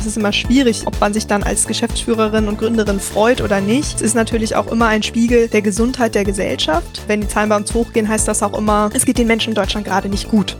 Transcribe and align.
Es 0.00 0.06
ist 0.06 0.16
immer 0.16 0.32
schwierig, 0.32 0.86
ob 0.86 1.00
man 1.00 1.12
sich 1.12 1.26
dann 1.26 1.42
als 1.42 1.66
Geschäftsführerin 1.66 2.48
und 2.48 2.58
Gründerin 2.58 3.00
freut 3.00 3.40
oder 3.40 3.60
nicht. 3.60 3.96
Es 3.96 4.02
ist 4.02 4.14
natürlich 4.14 4.56
auch 4.56 4.70
immer 4.70 4.86
ein 4.86 5.02
Spiegel 5.02 5.48
der 5.48 5.62
Gesundheit 5.62 6.14
der 6.14 6.24
Gesellschaft. 6.24 7.02
Wenn 7.06 7.20
die 7.20 7.28
Zahlen 7.28 7.48
bei 7.48 7.56
uns 7.56 7.74
hochgehen, 7.74 8.08
heißt 8.08 8.28
das 8.28 8.42
auch 8.42 8.56
immer, 8.56 8.90
es 8.94 9.04
geht 9.04 9.18
den 9.18 9.26
Menschen 9.26 9.50
in 9.50 9.54
Deutschland 9.54 9.86
gerade 9.86 10.08
nicht 10.08 10.28
gut. 10.28 10.56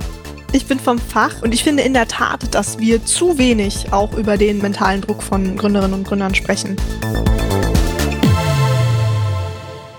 Ich 0.53 0.67
bin 0.67 0.81
vom 0.81 0.99
Fach 0.99 1.43
und 1.43 1.53
ich 1.53 1.63
finde 1.63 1.83
in 1.83 1.93
der 1.93 2.09
Tat, 2.09 2.55
dass 2.55 2.79
wir 2.79 3.05
zu 3.05 3.39
wenig 3.39 3.93
auch 3.93 4.17
über 4.17 4.37
den 4.37 4.59
mentalen 4.59 5.03
Druck 5.03 5.23
von 5.23 5.57
Gründerinnen 5.57 5.95
und 5.95 6.07
Gründern 6.07 6.35
sprechen. 6.35 6.77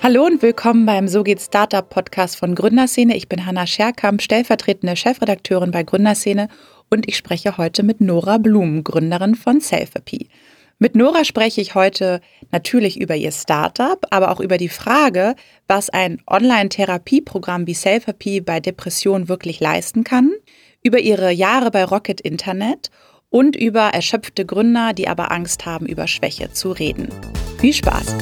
Hallo 0.02 0.26
und 0.26 0.42
willkommen 0.42 0.86
beim 0.86 1.08
So 1.08 1.24
geht 1.24 1.42
Startup 1.42 1.88
Podcast 1.88 2.38
von 2.38 2.56
Gründerszene. 2.56 3.16
Ich 3.16 3.30
bin 3.30 3.46
Hanna 3.46 3.68
Scherkamp, 3.68 4.22
stellvertretende 4.22 4.96
Chefredakteurin 4.96 5.72
bei 5.72 5.84
Gründerszene 5.84 6.48
und 6.90 7.08
ich 7.08 7.18
spreche 7.18 7.58
heute 7.58 7.84
mit 7.84 8.02
Nora 8.02 8.38
Blum, 8.38 8.84
Gründerin 8.84 9.36
von 9.36 9.62
Selfie. 9.62 10.30
Mit 10.78 10.96
Nora 10.96 11.26
spreche 11.26 11.60
ich 11.60 11.76
heute 11.76 12.22
natürlich 12.52 13.00
über 13.00 13.16
ihr 13.16 13.32
Startup, 13.32 14.00
aber 14.12 14.32
auch 14.32 14.40
über 14.40 14.58
die 14.58 14.70
Frage, 14.70 15.36
was 15.68 15.90
ein 15.90 16.22
Online-Therapieprogramm 16.26 17.68
wie 17.68 17.74
Selfie 17.74 18.40
bei 18.42 18.60
Depressionen 18.60 19.28
wirklich 19.28 19.60
leisten 19.60 20.04
kann, 20.04 20.32
über 20.82 21.00
ihre 21.00 21.32
Jahre 21.32 21.70
bei 21.70 21.84
Rocket 21.84 22.22
Internet 22.22 22.90
und 23.30 23.56
über 23.58 23.90
erschöpfte 23.90 24.46
Gründer, 24.46 24.94
die 24.94 25.08
aber 25.08 25.32
Angst 25.32 25.66
haben, 25.66 25.86
über 25.86 26.08
Schwäche 26.08 26.52
zu 26.54 26.72
reden. 26.72 27.10
Viel 27.60 27.74
Spaß! 27.74 28.16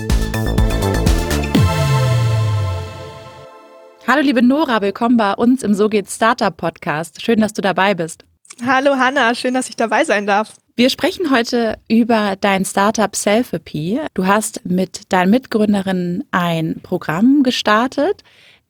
Hallo 4.07 4.21
liebe 4.21 4.41
Nora, 4.41 4.81
willkommen 4.81 5.17
bei 5.17 5.33
uns 5.33 5.63
im 5.63 5.73
So 5.73 5.89
geht 5.89 6.09
Startup 6.09 6.55
Podcast. 6.55 7.21
Schön, 7.21 7.41
dass 7.41 7.53
du 7.53 7.61
dabei 7.61 7.93
bist. 7.93 8.26
Hallo 8.65 8.95
Hanna, 8.97 9.35
schön, 9.35 9.53
dass 9.53 9.69
ich 9.69 9.75
dabei 9.75 10.03
sein 10.03 10.25
darf. 10.25 10.55
Wir 10.75 10.89
sprechen 10.89 11.31
heute 11.31 11.77
über 11.87 12.35
dein 12.39 12.65
Startup 12.65 13.15
Selfie. 13.15 13.99
Du 14.15 14.25
hast 14.25 14.61
mit 14.65 15.11
deinen 15.11 15.29
Mitgründerinnen 15.29 16.23
ein 16.31 16.79
Programm 16.81 17.43
gestartet, 17.43 18.23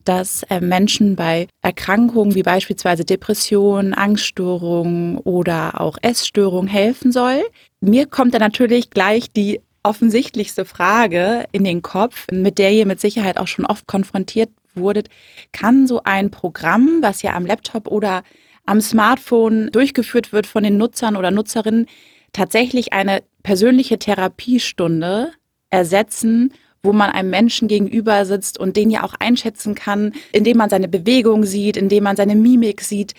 das 0.04 0.42
äh, 0.44 0.60
Menschen 0.60 1.16
bei 1.16 1.48
Erkrankungen 1.62 2.34
wie 2.34 2.42
beispielsweise 2.42 3.04
Depressionen, 3.04 3.94
Angststörungen 3.94 5.18
oder 5.18 5.80
auch 5.80 5.96
Essstörungen 6.02 6.68
helfen 6.68 7.10
soll. 7.10 7.42
Mir 7.80 8.06
kommt 8.06 8.34
da 8.34 8.38
natürlich 8.38 8.90
gleich 8.90 9.32
die 9.32 9.60
offensichtlichste 9.82 10.66
Frage 10.66 11.46
in 11.52 11.64
den 11.64 11.80
Kopf, 11.80 12.26
mit 12.30 12.58
der 12.58 12.72
ihr 12.72 12.84
mit 12.84 13.00
Sicherheit 13.00 13.38
auch 13.38 13.46
schon 13.46 13.64
oft 13.64 13.86
konfrontiert 13.86 14.50
wurdet, 14.74 15.08
kann 15.52 15.86
so 15.86 16.02
ein 16.04 16.30
Programm, 16.30 16.98
was 17.00 17.22
ja 17.22 17.34
am 17.34 17.46
Laptop 17.46 17.88
oder 17.88 18.22
am 18.68 18.80
Smartphone 18.80 19.70
durchgeführt 19.72 20.32
wird 20.32 20.46
von 20.46 20.62
den 20.62 20.76
Nutzern 20.76 21.16
oder 21.16 21.30
Nutzerinnen, 21.30 21.86
tatsächlich 22.32 22.92
eine 22.92 23.22
persönliche 23.42 23.98
Therapiestunde 23.98 25.32
ersetzen, 25.70 26.52
wo 26.82 26.92
man 26.92 27.10
einem 27.10 27.30
Menschen 27.30 27.66
gegenüber 27.66 28.24
sitzt 28.26 28.58
und 28.58 28.76
den 28.76 28.90
ja 28.90 29.04
auch 29.04 29.14
einschätzen 29.18 29.74
kann, 29.74 30.12
indem 30.32 30.58
man 30.58 30.70
seine 30.70 30.88
Bewegung 30.88 31.44
sieht, 31.44 31.76
indem 31.76 32.04
man 32.04 32.16
seine 32.16 32.36
Mimik 32.36 32.82
sieht. 32.82 33.14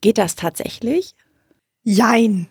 Geht 0.00 0.18
das 0.18 0.34
tatsächlich? 0.34 1.14
Jein. 1.84 2.48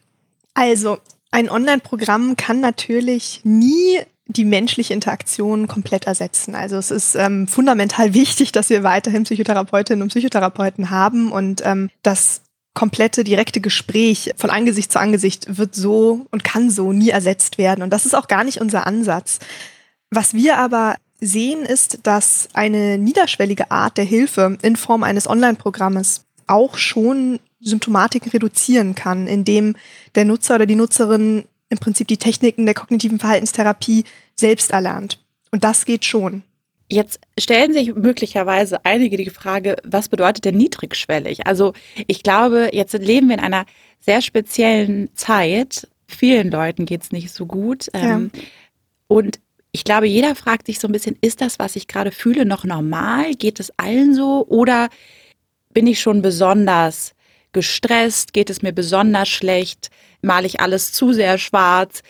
Also, 0.54 0.98
ein 1.32 1.50
Online-Programm 1.50 2.38
kann 2.38 2.62
natürlich 2.62 3.42
nie 3.44 4.00
die 4.28 4.46
menschliche 4.46 4.94
Interaktion 4.94 5.68
komplett 5.68 6.08
ersetzen. 6.08 6.56
Also 6.56 6.78
es 6.78 6.92
ist 6.92 7.16
ähm, 7.16 7.48
fundamental 7.48 8.14
wichtig, 8.14 8.52
dass 8.52 8.70
wir 8.70 8.84
weiterhin 8.84 9.24
Psychotherapeutinnen 9.24 10.02
und 10.02 10.10
Psychotherapeuten 10.10 10.90
haben 10.90 11.32
und 11.32 11.62
ähm, 11.66 11.90
das 12.04 12.42
komplette 12.74 13.24
direkte 13.24 13.62
Gespräch 13.62 14.34
von 14.36 14.50
Angesicht 14.50 14.92
zu 14.92 15.00
Angesicht 15.00 15.58
wird 15.58 15.76
so 15.76 16.28
und 16.32 16.44
kann 16.44 16.70
so 16.70 16.92
nie 16.92 17.10
ersetzt 17.10 17.58
werden. 17.58 17.82
Und 17.82 17.92
das 17.92 18.06
ist 18.06 18.14
auch 18.14 18.28
gar 18.28 18.44
nicht 18.44 18.60
unser 18.60 18.86
Ansatz. 18.86 19.40
Was 20.12 20.34
wir 20.34 20.58
aber 20.58 20.96
sehen, 21.22 21.62
ist, 21.64 22.00
dass 22.04 22.50
eine 22.54 22.98
niederschwellige 22.98 23.72
Art 23.72 23.98
der 23.98 24.04
Hilfe 24.04 24.58
in 24.62 24.76
Form 24.76 25.04
eines 25.04 25.28
Online-Programmes 25.28 26.26
auch 26.48 26.78
schon 26.78 27.40
Symptomatiken 27.62 28.30
reduzieren 28.30 28.94
kann, 28.94 29.26
indem 29.28 29.76
der 30.14 30.26
Nutzer 30.26 30.56
oder 30.56 30.66
die 30.66 30.76
Nutzerin 30.76 31.46
im 31.70 31.78
Prinzip 31.78 32.08
die 32.08 32.18
Techniken 32.18 32.66
der 32.66 32.76
kognitiven 32.76 33.20
Verhaltenstherapie 33.20 34.04
selbst 34.36 34.72
erlernt. 34.72 35.20
Und 35.52 35.64
das 35.64 35.86
geht 35.86 36.06
schon. 36.06 36.44
Jetzt 36.88 37.20
stellen 37.40 37.74
sich 37.74 37.96
möglicherweise 37.96 38.86
einige 38.86 39.18
die 39.18 39.30
Frage, 39.32 39.76
was 39.84 40.08
bedeutet 40.08 40.46
denn 40.46 40.58
niedrigschwellig? 40.58 41.48
Also 41.48 41.74
ich 42.06 42.22
glaube, 42.22 42.70
jetzt 42.74 42.94
leben 42.94 43.28
wir 43.30 43.38
in 43.38 43.44
einer 43.44 43.66
sehr 44.00 44.22
speziellen 44.22 45.10
Zeit. 45.16 45.88
Vielen 46.08 46.52
Leuten 46.52 46.86
geht 46.86 47.02
es 47.02 47.12
nicht 47.12 47.32
so 47.32 47.48
gut. 47.48 47.88
Ja. 47.94 48.18
Ähm, 48.18 48.32
und 49.08 49.40
ich 49.72 49.84
glaube, 49.84 50.06
jeder 50.08 50.36
fragt 50.36 50.68
sich 50.68 50.80
so 50.80 50.88
ein 50.88 50.92
bisschen, 50.92 51.18
ist 51.22 51.42
das, 51.42 51.58
was 51.58 51.76
ich 51.76 51.88
gerade 51.88 52.12
fühle, 52.12 52.46
noch 52.46 52.64
normal? 52.64 53.34
Geht 53.34 53.60
es 53.60 53.74
allen 53.78 54.14
so? 54.14 54.46
Oder 54.48 54.90
bin 55.74 55.88
ich 55.88 56.00
schon 56.00 56.22
besonders 56.22 57.15
gestresst? 57.56 58.34
Geht 58.34 58.52
es 58.52 58.62
mir 58.62 58.72
besonders 58.72 59.30
schlecht? 59.30 59.90
Male 60.22 60.46
ich 60.46 60.60
alles 60.60 60.94
zu 60.94 61.14
sehr 61.14 61.40
schwarz? 61.40 62.04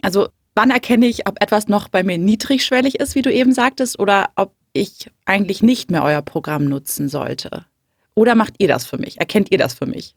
Also 0.00 0.28
wann 0.54 0.70
erkenne 0.70 1.06
ich, 1.06 1.26
ob 1.26 1.42
etwas 1.42 1.66
noch 1.66 1.88
bei 1.88 2.04
mir 2.04 2.18
niedrigschwellig 2.18 3.00
ist, 3.00 3.16
wie 3.16 3.22
du 3.22 3.32
eben 3.32 3.52
sagtest, 3.52 3.98
oder 3.98 4.30
ob 4.36 4.54
ich 4.72 5.10
eigentlich 5.24 5.62
nicht 5.62 5.90
mehr 5.90 6.04
euer 6.04 6.22
Programm 6.22 6.66
nutzen 6.66 7.08
sollte? 7.08 7.66
Oder 8.14 8.36
macht 8.36 8.54
ihr 8.58 8.68
das 8.68 8.86
für 8.86 8.98
mich? 8.98 9.18
Erkennt 9.18 9.50
ihr 9.50 9.58
das 9.58 9.74
für 9.74 9.86
mich? 9.86 10.14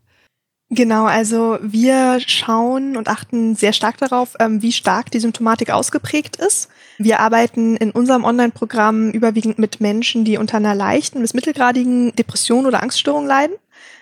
Genau, 0.70 1.06
also 1.06 1.60
wir 1.62 2.20
schauen 2.26 2.98
und 2.98 3.08
achten 3.08 3.56
sehr 3.56 3.74
stark 3.74 3.98
darauf, 3.98 4.34
ähm, 4.40 4.62
wie 4.64 4.72
stark 4.72 5.12
die 5.12 5.20
Symptomatik 5.20 5.70
ausgeprägt 5.70 6.38
ist. 6.38 6.68
Wir 6.98 7.20
arbeiten 7.20 7.78
in 7.78 7.92
unserem 7.92 8.24
Online-Programm 8.24 9.12
überwiegend 9.12 9.60
mit 9.60 9.82
Menschen, 9.82 10.26
die 10.26 10.38
unter 10.38 10.58
einer 10.58 10.74
leichten 10.74 11.22
bis 11.22 11.36
mittelgradigen 11.36 12.16
Depression 12.16 12.66
oder 12.66 12.82
Angststörung 12.82 13.28
leiden. 13.28 13.56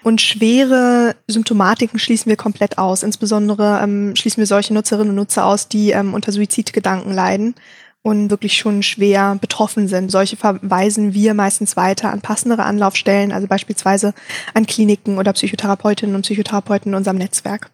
Und 0.03 0.21
schwere 0.21 1.15
Symptomatiken 1.27 1.99
schließen 1.99 2.29
wir 2.29 2.37
komplett 2.37 2.77
aus. 2.77 3.03
Insbesondere 3.03 3.79
ähm, 3.83 4.15
schließen 4.15 4.41
wir 4.41 4.47
solche 4.47 4.73
Nutzerinnen 4.73 5.09
und 5.09 5.15
Nutzer 5.15 5.45
aus, 5.45 5.67
die 5.67 5.91
ähm, 5.91 6.13
unter 6.13 6.31
Suizidgedanken 6.31 7.13
leiden 7.13 7.55
und 8.03 8.31
wirklich 8.31 8.57
schon 8.57 8.81
schwer 8.81 9.37
betroffen 9.39 9.87
sind. 9.87 10.11
Solche 10.11 10.37
verweisen 10.37 11.13
wir 11.13 11.33
meistens 11.33 11.77
weiter 11.77 12.11
an 12.11 12.21
passendere 12.21 12.63
Anlaufstellen, 12.63 13.31
also 13.31 13.47
beispielsweise 13.47 14.13
an 14.53 14.65
Kliniken 14.65 15.17
oder 15.17 15.33
Psychotherapeutinnen 15.33 16.15
und 16.15 16.23
Psychotherapeuten 16.23 16.91
in 16.91 16.95
unserem 16.95 17.17
Netzwerk. 17.17 17.69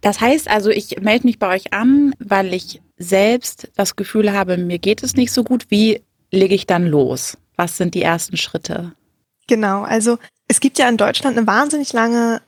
Das 0.00 0.20
heißt 0.20 0.48
also, 0.48 0.70
ich 0.70 1.00
melde 1.00 1.26
mich 1.26 1.40
bei 1.40 1.48
euch 1.48 1.72
an, 1.72 2.14
weil 2.20 2.54
ich 2.54 2.80
selbst 2.98 3.68
das 3.74 3.96
Gefühl 3.96 4.32
habe, 4.32 4.56
mir 4.56 4.78
geht 4.78 5.02
es 5.02 5.14
nicht 5.14 5.32
so 5.32 5.42
gut. 5.42 5.66
Wie 5.70 6.02
lege 6.30 6.54
ich 6.54 6.66
dann 6.66 6.86
los? 6.86 7.36
Was 7.56 7.76
sind 7.76 7.94
die 7.94 8.02
ersten 8.02 8.36
Schritte? 8.36 8.92
Genau, 9.48 9.82
also 9.82 10.18
es 10.48 10.60
gibt 10.60 10.78
ja 10.78 10.88
in 10.88 10.96
Deutschland 10.96 11.36
eine 11.36 11.46
wahnsinnig 11.46 11.92
lange 11.92 12.40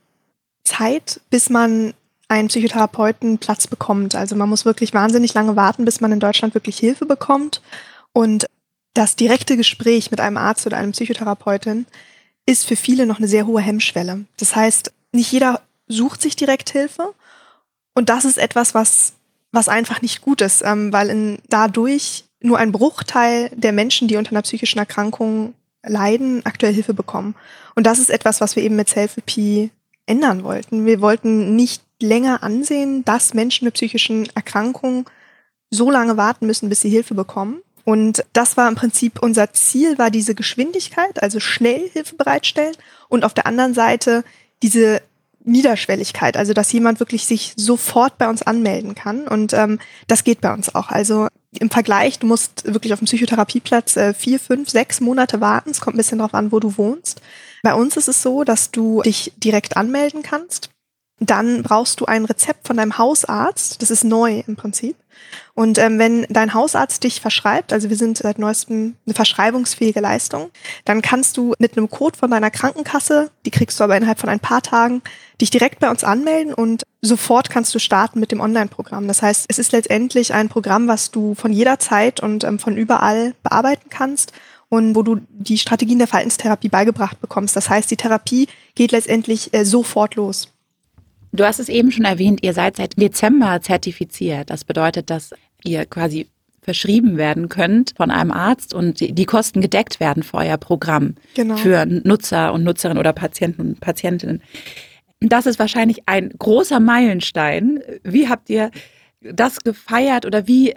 Zeit, 0.64 1.20
bis 1.30 1.50
man 1.50 1.94
einen 2.28 2.48
Psychotherapeutenplatz 2.48 3.66
bekommt. 3.66 4.14
Also 4.14 4.36
man 4.36 4.48
muss 4.48 4.64
wirklich 4.64 4.94
wahnsinnig 4.94 5.34
lange 5.34 5.56
warten, 5.56 5.84
bis 5.84 6.00
man 6.00 6.12
in 6.12 6.20
Deutschland 6.20 6.54
wirklich 6.54 6.78
Hilfe 6.78 7.04
bekommt. 7.04 7.60
Und 8.12 8.46
das 8.94 9.16
direkte 9.16 9.56
Gespräch 9.56 10.10
mit 10.10 10.20
einem 10.20 10.36
Arzt 10.36 10.66
oder 10.66 10.76
einem 10.76 10.92
Psychotherapeutin 10.92 11.86
ist 12.46 12.66
für 12.66 12.76
viele 12.76 13.06
noch 13.06 13.18
eine 13.18 13.28
sehr 13.28 13.46
hohe 13.46 13.60
Hemmschwelle. 13.60 14.24
Das 14.38 14.56
heißt, 14.56 14.92
nicht 15.12 15.30
jeder 15.30 15.60
sucht 15.88 16.22
sich 16.22 16.36
direkt 16.36 16.70
Hilfe. 16.70 17.14
Und 17.94 18.08
das 18.08 18.24
ist 18.24 18.38
etwas, 18.38 18.74
was, 18.74 19.12
was 19.52 19.68
einfach 19.68 20.00
nicht 20.00 20.22
gut 20.22 20.40
ist, 20.40 20.62
ähm, 20.64 20.92
weil 20.92 21.10
in, 21.10 21.38
dadurch 21.48 22.24
nur 22.40 22.58
ein 22.58 22.72
Bruchteil 22.72 23.50
der 23.54 23.72
Menschen, 23.72 24.08
die 24.08 24.16
unter 24.16 24.30
einer 24.30 24.42
psychischen 24.42 24.78
Erkrankung 24.78 25.54
leiden, 25.82 26.44
aktuell 26.44 26.72
Hilfe 26.72 26.94
bekommen. 26.94 27.34
Und 27.74 27.86
das 27.86 27.98
ist 27.98 28.10
etwas, 28.10 28.41
was 28.41 28.56
wir 28.56 28.62
eben 28.62 28.76
mit 28.76 28.88
Selfie 28.88 29.70
ändern 30.06 30.44
wollten. 30.44 30.86
Wir 30.86 31.00
wollten 31.00 31.56
nicht 31.56 31.82
länger 32.00 32.42
ansehen, 32.42 33.04
dass 33.04 33.34
Menschen 33.34 33.65
mit 33.65 33.74
psychischen 33.74 34.28
Erkrankungen 34.34 35.04
so 35.71 35.91
lange 35.91 36.16
warten 36.16 36.47
müssen, 36.47 36.68
bis 36.68 36.80
sie 36.80 36.91
Hilfe 36.91 37.15
bekommen. 37.15 37.62
Und 37.84 38.24
das 38.32 38.56
war 38.56 38.68
im 38.68 38.74
Prinzip 38.74 39.22
unser 39.22 39.53
Ziel, 39.53 39.98
war 39.98 40.10
diese 40.10 40.34
Geschwindigkeit, 40.34 41.22
also 41.22 41.41
schnell 41.41 41.88
Hilfe 41.91 42.16
bereitstellen 42.16 42.77
und 43.09 43.24
auf 43.24 43.34
der 43.34 43.47
anderen 43.47 43.74
Seite 43.74 44.24
diese 44.62 45.00
Niederschwelligkeit, 45.45 46.37
also 46.37 46.53
dass 46.53 46.72
jemand 46.72 47.01
wirklich 47.01 47.27
sich 47.27 47.54
sofort 47.57 48.19
bei 48.19 48.28
uns 48.28 48.42
anmelden 48.42 48.95
kann. 48.95 49.27
Und 49.27 49.53
ähm, 49.53 49.78
das 50.07 50.25
geht 50.25 50.41
bei 50.41 50.53
uns 50.53 50.75
auch. 50.75 50.89
Also 50.89 51.28
im 51.59 51.71
Vergleich, 51.71 52.19
du 52.19 52.27
musst 52.27 52.65
wirklich 52.72 52.92
auf 52.92 53.01
dem 53.01 53.07
Psychotherapieplatz 53.07 53.97
äh, 53.97 54.15
vier, 54.15 54.39
fünf, 54.39 54.71
sechs 54.71 55.01
Monate 55.01 55.41
warten. 55.41 55.71
Es 55.71 55.81
kommt 55.81 55.97
ein 55.97 55.98
bisschen 55.98 56.19
darauf 56.19 56.34
an, 56.34 56.53
wo 56.53 56.60
du 56.60 56.77
wohnst. 56.77 57.21
Bei 57.63 57.75
uns 57.75 57.97
ist 57.97 58.09
es 58.09 58.22
so, 58.22 58.45
dass 58.45 58.71
du 58.71 59.03
dich 59.03 59.33
direkt 59.37 59.77
anmelden 59.77 60.22
kannst. 60.22 60.71
Dann 61.19 61.63
brauchst 61.63 62.01
du 62.01 62.07
ein 62.07 62.25
Rezept 62.25 62.66
von 62.66 62.77
deinem 62.77 62.97
Hausarzt. 62.97 63.83
Das 63.83 63.91
ist 63.91 64.04
neu 64.04 64.42
im 64.47 64.57
Prinzip. 64.57 64.97
Und 65.60 65.77
ähm, 65.77 65.98
wenn 65.98 66.24
dein 66.30 66.54
Hausarzt 66.54 67.04
dich 67.04 67.21
verschreibt, 67.21 67.74
also 67.74 67.91
wir 67.91 67.97
sind 67.98 68.16
seit 68.16 68.39
neuestem 68.39 68.95
eine 69.04 69.15
verschreibungsfähige 69.15 70.01
Leistung, 70.01 70.48
dann 70.86 71.03
kannst 71.03 71.36
du 71.36 71.53
mit 71.59 71.77
einem 71.77 71.91
Code 71.91 72.16
von 72.16 72.30
deiner 72.30 72.51
Krankenkasse, 72.51 73.30
die 73.45 73.51
kriegst 73.51 73.78
du 73.78 73.84
aber 73.84 73.95
innerhalb 73.95 74.18
von 74.18 74.30
ein 74.30 74.41
paar 74.41 74.62
Tagen, 74.62 75.03
dich 75.39 75.51
direkt 75.51 75.78
bei 75.78 75.91
uns 75.91 76.03
anmelden 76.03 76.54
und 76.54 76.84
sofort 77.03 77.51
kannst 77.51 77.74
du 77.74 77.78
starten 77.78 78.21
mit 78.21 78.33
dem 78.33 78.41
Online-Programm. 78.41 79.07
Das 79.07 79.21
heißt, 79.21 79.45
es 79.48 79.59
ist 79.59 79.72
letztendlich 79.72 80.33
ein 80.33 80.48
Programm, 80.48 80.89
was 80.89 81.10
du 81.10 81.34
von 81.34 81.53
jeder 81.53 81.78
Zeit 81.78 82.21
und 82.21 82.42
ähm, 82.42 82.59
von 82.59 82.78
überall 82.78 83.34
bearbeiten 83.42 83.91
kannst 83.91 84.33
und 84.71 84.97
wo 84.97 85.03
du 85.03 85.18
die 85.28 85.59
Strategien 85.59 85.98
der 85.98 86.09
Verhaltenstherapie 86.09 86.71
beigebracht 86.71 87.21
bekommst. 87.21 87.54
Das 87.54 87.68
heißt, 87.68 87.91
die 87.91 87.98
Therapie 87.98 88.48
geht 88.77 88.92
letztendlich 88.92 89.53
äh, 89.53 89.66
sofort 89.66 90.15
los. 90.15 90.48
Du 91.33 91.45
hast 91.45 91.60
es 91.60 91.68
eben 91.68 91.92
schon 91.92 92.06
erwähnt, 92.06 92.42
ihr 92.42 92.54
seid 92.54 92.77
seit 92.77 92.98
Dezember 92.98 93.60
zertifiziert. 93.60 94.48
Das 94.48 94.65
bedeutet, 94.65 95.10
dass 95.10 95.33
ihr 95.65 95.86
quasi 95.86 96.28
verschrieben 96.62 97.16
werden 97.16 97.48
könnt 97.48 97.95
von 97.97 98.10
einem 98.10 98.30
Arzt 98.30 98.74
und 98.74 99.01
die 99.01 99.24
Kosten 99.24 99.60
gedeckt 99.60 99.98
werden 99.98 100.22
für 100.22 100.36
euer 100.39 100.59
Programm 100.59 101.15
genau. 101.34 101.57
für 101.57 101.86
Nutzer 101.86 102.53
und 102.53 102.65
Nutzerinnen 102.65 102.98
oder 102.98 103.12
Patienten 103.12 103.62
und 103.62 103.80
Patientinnen. 103.80 104.42
Das 105.21 105.47
ist 105.47 105.59
wahrscheinlich 105.59 106.03
ein 106.07 106.30
großer 106.39 106.80
Meilenstein. 106.80 107.83
Wie 108.03 108.28
habt 108.28 108.51
ihr 108.51 108.71
das 109.21 109.60
gefeiert 109.60 110.27
oder 110.27 110.47
wie 110.47 110.74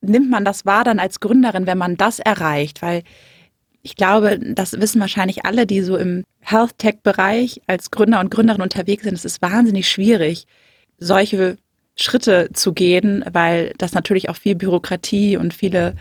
nimmt 0.00 0.30
man 0.30 0.44
das 0.44 0.66
wahr 0.66 0.84
dann 0.84 0.98
als 0.98 1.20
Gründerin, 1.20 1.66
wenn 1.66 1.78
man 1.78 1.96
das 1.96 2.18
erreicht? 2.18 2.82
Weil 2.82 3.02
ich 3.82 3.96
glaube, 3.96 4.38
das 4.38 4.80
wissen 4.80 5.00
wahrscheinlich 5.00 5.44
alle, 5.46 5.66
die 5.66 5.82
so 5.82 5.96
im 5.96 6.24
Health 6.40 6.78
Tech 6.78 6.96
Bereich 7.02 7.60
als 7.66 7.90
Gründer 7.90 8.20
und 8.20 8.30
Gründerin 8.30 8.62
unterwegs 8.62 9.04
sind. 9.04 9.14
Es 9.14 9.24
ist 9.24 9.40
wahnsinnig 9.40 9.88
schwierig, 9.88 10.46
solche 10.98 11.56
Schritte 11.98 12.50
zu 12.52 12.72
gehen, 12.72 13.24
weil 13.32 13.74
das 13.78 13.92
natürlich 13.92 14.28
auch 14.28 14.36
viel 14.36 14.54
Bürokratie 14.54 15.36
und 15.36 15.52
viele 15.52 15.94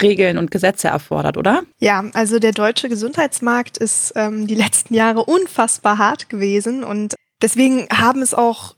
Regeln 0.00 0.38
und 0.38 0.50
Gesetze 0.50 0.88
erfordert, 0.88 1.36
oder? 1.36 1.62
Ja, 1.78 2.04
also 2.14 2.38
der 2.38 2.52
deutsche 2.52 2.88
Gesundheitsmarkt 2.88 3.78
ist 3.78 4.12
ähm, 4.16 4.46
die 4.46 4.54
letzten 4.54 4.94
Jahre 4.94 5.24
unfassbar 5.24 5.98
hart 5.98 6.28
gewesen 6.28 6.84
und 6.84 7.14
Deswegen 7.42 7.88
haben 7.92 8.22
es 8.22 8.34
auch 8.34 8.76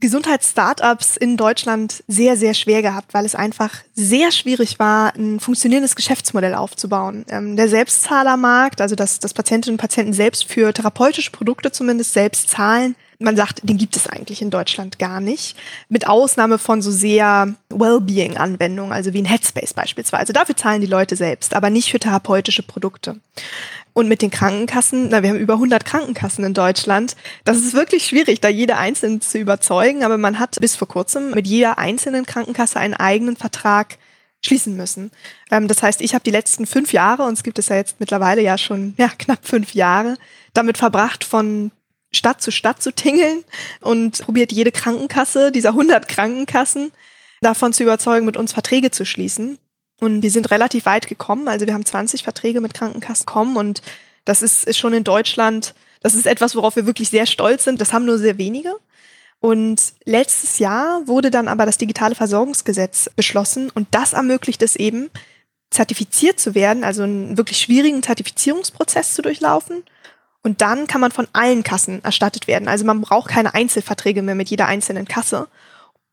Gesundheitsstartups 0.00 1.16
in 1.16 1.36
Deutschland 1.36 2.02
sehr, 2.08 2.36
sehr 2.36 2.54
schwer 2.54 2.82
gehabt, 2.82 3.14
weil 3.14 3.24
es 3.24 3.34
einfach 3.34 3.74
sehr 3.94 4.32
schwierig 4.32 4.78
war, 4.78 5.14
ein 5.14 5.40
funktionierendes 5.40 5.94
Geschäftsmodell 5.94 6.54
aufzubauen. 6.54 7.24
Ähm, 7.28 7.56
der 7.56 7.68
Selbstzahlermarkt, 7.68 8.80
also 8.80 8.96
dass, 8.96 9.20
dass 9.20 9.34
Patientinnen 9.34 9.74
und 9.74 9.80
Patienten 9.80 10.14
selbst 10.14 10.44
für 10.44 10.72
therapeutische 10.72 11.30
Produkte 11.30 11.70
zumindest 11.70 12.14
selbst 12.14 12.48
zahlen, 12.48 12.96
man 13.20 13.36
sagt, 13.36 13.60
den 13.62 13.76
gibt 13.76 13.96
es 13.96 14.06
eigentlich 14.06 14.40
in 14.40 14.50
Deutschland 14.50 14.98
gar 14.98 15.20
nicht. 15.20 15.56
Mit 15.88 16.08
Ausnahme 16.08 16.58
von 16.58 16.80
so 16.80 16.90
sehr 16.90 17.54
Wellbeing-Anwendungen, 17.68 18.92
also 18.92 19.12
wie 19.12 19.20
ein 19.20 19.26
Headspace 19.26 19.74
beispielsweise. 19.74 20.32
Dafür 20.32 20.56
zahlen 20.56 20.80
die 20.80 20.86
Leute 20.86 21.16
selbst, 21.16 21.54
aber 21.54 21.68
nicht 21.68 21.90
für 21.90 22.00
therapeutische 22.00 22.62
Produkte. 22.62 23.20
Und 23.92 24.08
mit 24.08 24.22
den 24.22 24.30
Krankenkassen, 24.30 25.08
na, 25.10 25.22
wir 25.22 25.30
haben 25.30 25.38
über 25.38 25.54
100 25.54 25.84
Krankenkassen 25.84 26.44
in 26.44 26.54
Deutschland. 26.54 27.14
Das 27.44 27.58
ist 27.58 27.74
wirklich 27.74 28.06
schwierig, 28.06 28.40
da 28.40 28.48
jede 28.48 28.78
einzelne 28.78 29.20
zu 29.20 29.36
überzeugen. 29.36 30.02
Aber 30.02 30.16
man 30.16 30.38
hat 30.38 30.56
bis 30.60 30.76
vor 30.76 30.88
kurzem 30.88 31.32
mit 31.32 31.46
jeder 31.46 31.78
einzelnen 31.78 32.24
Krankenkasse 32.24 32.80
einen 32.80 32.94
eigenen 32.94 33.36
Vertrag 33.36 33.98
schließen 34.42 34.76
müssen. 34.76 35.10
Ähm, 35.50 35.68
das 35.68 35.82
heißt, 35.82 36.00
ich 36.00 36.14
habe 36.14 36.24
die 36.24 36.30
letzten 36.30 36.64
fünf 36.64 36.94
Jahre, 36.94 37.24
und 37.24 37.34
es 37.34 37.42
gibt 37.42 37.58
es 37.58 37.68
ja 37.68 37.76
jetzt 37.76 38.00
mittlerweile 38.00 38.40
ja 38.40 38.56
schon 38.56 38.94
ja, 38.96 39.08
knapp 39.08 39.46
fünf 39.46 39.74
Jahre, 39.74 40.16
damit 40.54 40.78
verbracht, 40.78 41.24
von 41.24 41.70
Stadt 42.12 42.42
zu 42.42 42.50
Stadt 42.50 42.82
zu 42.82 42.92
tingeln 42.92 43.44
und 43.80 44.22
probiert 44.22 44.52
jede 44.52 44.72
Krankenkasse, 44.72 45.52
dieser 45.52 45.70
100 45.70 46.08
Krankenkassen, 46.08 46.92
davon 47.40 47.72
zu 47.72 47.82
überzeugen, 47.82 48.26
mit 48.26 48.36
uns 48.36 48.52
Verträge 48.52 48.90
zu 48.90 49.04
schließen. 49.04 49.58
Und 50.00 50.22
wir 50.22 50.30
sind 50.30 50.50
relativ 50.50 50.86
weit 50.86 51.06
gekommen. 51.06 51.48
Also 51.48 51.66
wir 51.66 51.74
haben 51.74 51.84
20 51.84 52.22
Verträge 52.22 52.60
mit 52.60 52.74
Krankenkassen 52.74 53.26
kommen 53.26 53.56
und 53.56 53.82
das 54.24 54.42
ist, 54.42 54.64
ist 54.64 54.78
schon 54.78 54.92
in 54.92 55.04
Deutschland, 55.04 55.74
das 56.00 56.14
ist 56.14 56.26
etwas, 56.26 56.54
worauf 56.54 56.76
wir 56.76 56.86
wirklich 56.86 57.10
sehr 57.10 57.26
stolz 57.26 57.64
sind. 57.64 57.80
Das 57.80 57.92
haben 57.92 58.04
nur 58.04 58.18
sehr 58.18 58.38
wenige. 58.38 58.74
Und 59.40 59.80
letztes 60.04 60.58
Jahr 60.58 61.06
wurde 61.06 61.30
dann 61.30 61.48
aber 61.48 61.64
das 61.64 61.78
digitale 61.78 62.14
Versorgungsgesetz 62.14 63.10
beschlossen 63.16 63.70
und 63.70 63.88
das 63.90 64.12
ermöglicht 64.12 64.62
es 64.62 64.76
eben, 64.76 65.10
zertifiziert 65.70 66.38
zu 66.38 66.54
werden, 66.54 66.84
also 66.84 67.04
einen 67.04 67.38
wirklich 67.38 67.58
schwierigen 67.58 68.02
Zertifizierungsprozess 68.02 69.14
zu 69.14 69.22
durchlaufen. 69.22 69.84
Und 70.42 70.62
dann 70.62 70.86
kann 70.86 71.00
man 71.00 71.12
von 71.12 71.28
allen 71.32 71.62
Kassen 71.62 72.02
erstattet 72.02 72.46
werden. 72.46 72.68
Also 72.68 72.84
man 72.84 73.00
braucht 73.02 73.30
keine 73.30 73.54
Einzelverträge 73.54 74.22
mehr 74.22 74.34
mit 74.34 74.48
jeder 74.48 74.66
einzelnen 74.66 75.06
Kasse. 75.06 75.48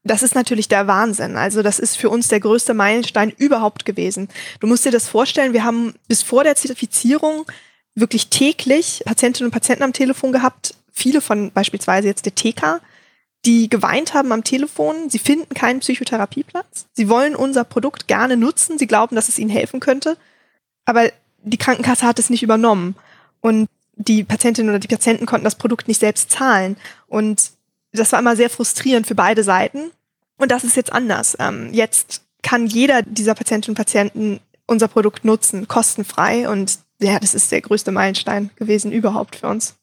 Das 0.03 0.23
ist 0.23 0.35
natürlich 0.35 0.67
der 0.67 0.87
Wahnsinn. 0.87 1.37
Also 1.37 1.61
das 1.61 1.79
ist 1.79 1.97
für 1.97 2.09
uns 2.09 2.27
der 2.27 2.39
größte 2.39 2.73
Meilenstein 2.73 3.31
überhaupt 3.31 3.85
gewesen. 3.85 4.29
Du 4.59 4.67
musst 4.67 4.85
dir 4.85 4.91
das 4.91 5.07
vorstellen, 5.07 5.53
wir 5.53 5.63
haben 5.63 5.95
bis 6.07 6.23
vor 6.23 6.43
der 6.43 6.55
Zertifizierung 6.55 7.45
wirklich 7.95 8.27
täglich 8.27 9.01
Patientinnen 9.05 9.47
und 9.47 9.53
Patienten 9.53 9.83
am 9.83 9.93
Telefon 9.93 10.31
gehabt, 10.31 10.75
viele 10.91 11.19
von 11.19 11.51
beispielsweise 11.51 12.07
jetzt 12.07 12.25
der 12.25 12.35
TK, 12.35 12.79
die 13.45 13.69
geweint 13.69 14.13
haben 14.13 14.31
am 14.31 14.43
Telefon, 14.43 15.09
sie 15.09 15.19
finden 15.19 15.53
keinen 15.53 15.79
Psychotherapieplatz, 15.79 16.85
sie 16.93 17.09
wollen 17.09 17.35
unser 17.35 17.63
Produkt 17.63 18.07
gerne 18.07 18.37
nutzen, 18.37 18.77
sie 18.77 18.87
glauben, 18.87 19.15
dass 19.15 19.29
es 19.29 19.39
ihnen 19.39 19.49
helfen 19.49 19.79
könnte, 19.79 20.15
aber 20.85 21.09
die 21.43 21.57
Krankenkasse 21.57 22.05
hat 22.05 22.19
es 22.19 22.29
nicht 22.29 22.43
übernommen 22.43 22.95
und 23.41 23.67
die 23.97 24.23
Patientinnen 24.23 24.69
oder 24.69 24.79
die 24.79 24.87
Patienten 24.87 25.25
konnten 25.25 25.43
das 25.43 25.55
Produkt 25.55 25.87
nicht 25.87 25.99
selbst 25.99 26.31
zahlen 26.31 26.77
und 27.07 27.51
das 27.97 28.11
war 28.11 28.19
immer 28.19 28.35
sehr 28.35 28.49
frustrierend 28.49 29.07
für 29.07 29.15
beide 29.15 29.43
Seiten. 29.43 29.91
Und 30.37 30.51
das 30.51 30.63
ist 30.63 30.75
jetzt 30.75 30.93
anders. 30.93 31.35
Ähm, 31.39 31.69
jetzt 31.73 32.21
kann 32.43 32.67
jeder 32.67 33.01
dieser 33.01 33.35
Patientinnen 33.35 33.73
und 33.73 33.77
Patienten 33.77 34.39
unser 34.67 34.87
Produkt 34.87 35.25
nutzen, 35.25 35.67
kostenfrei. 35.67 36.47
Und 36.49 36.79
ja, 36.99 37.19
das 37.19 37.33
ist 37.33 37.51
der 37.51 37.61
größte 37.61 37.91
Meilenstein 37.91 38.51
gewesen 38.55 38.91
überhaupt 38.91 39.37
für 39.37 39.47
uns. 39.47 39.75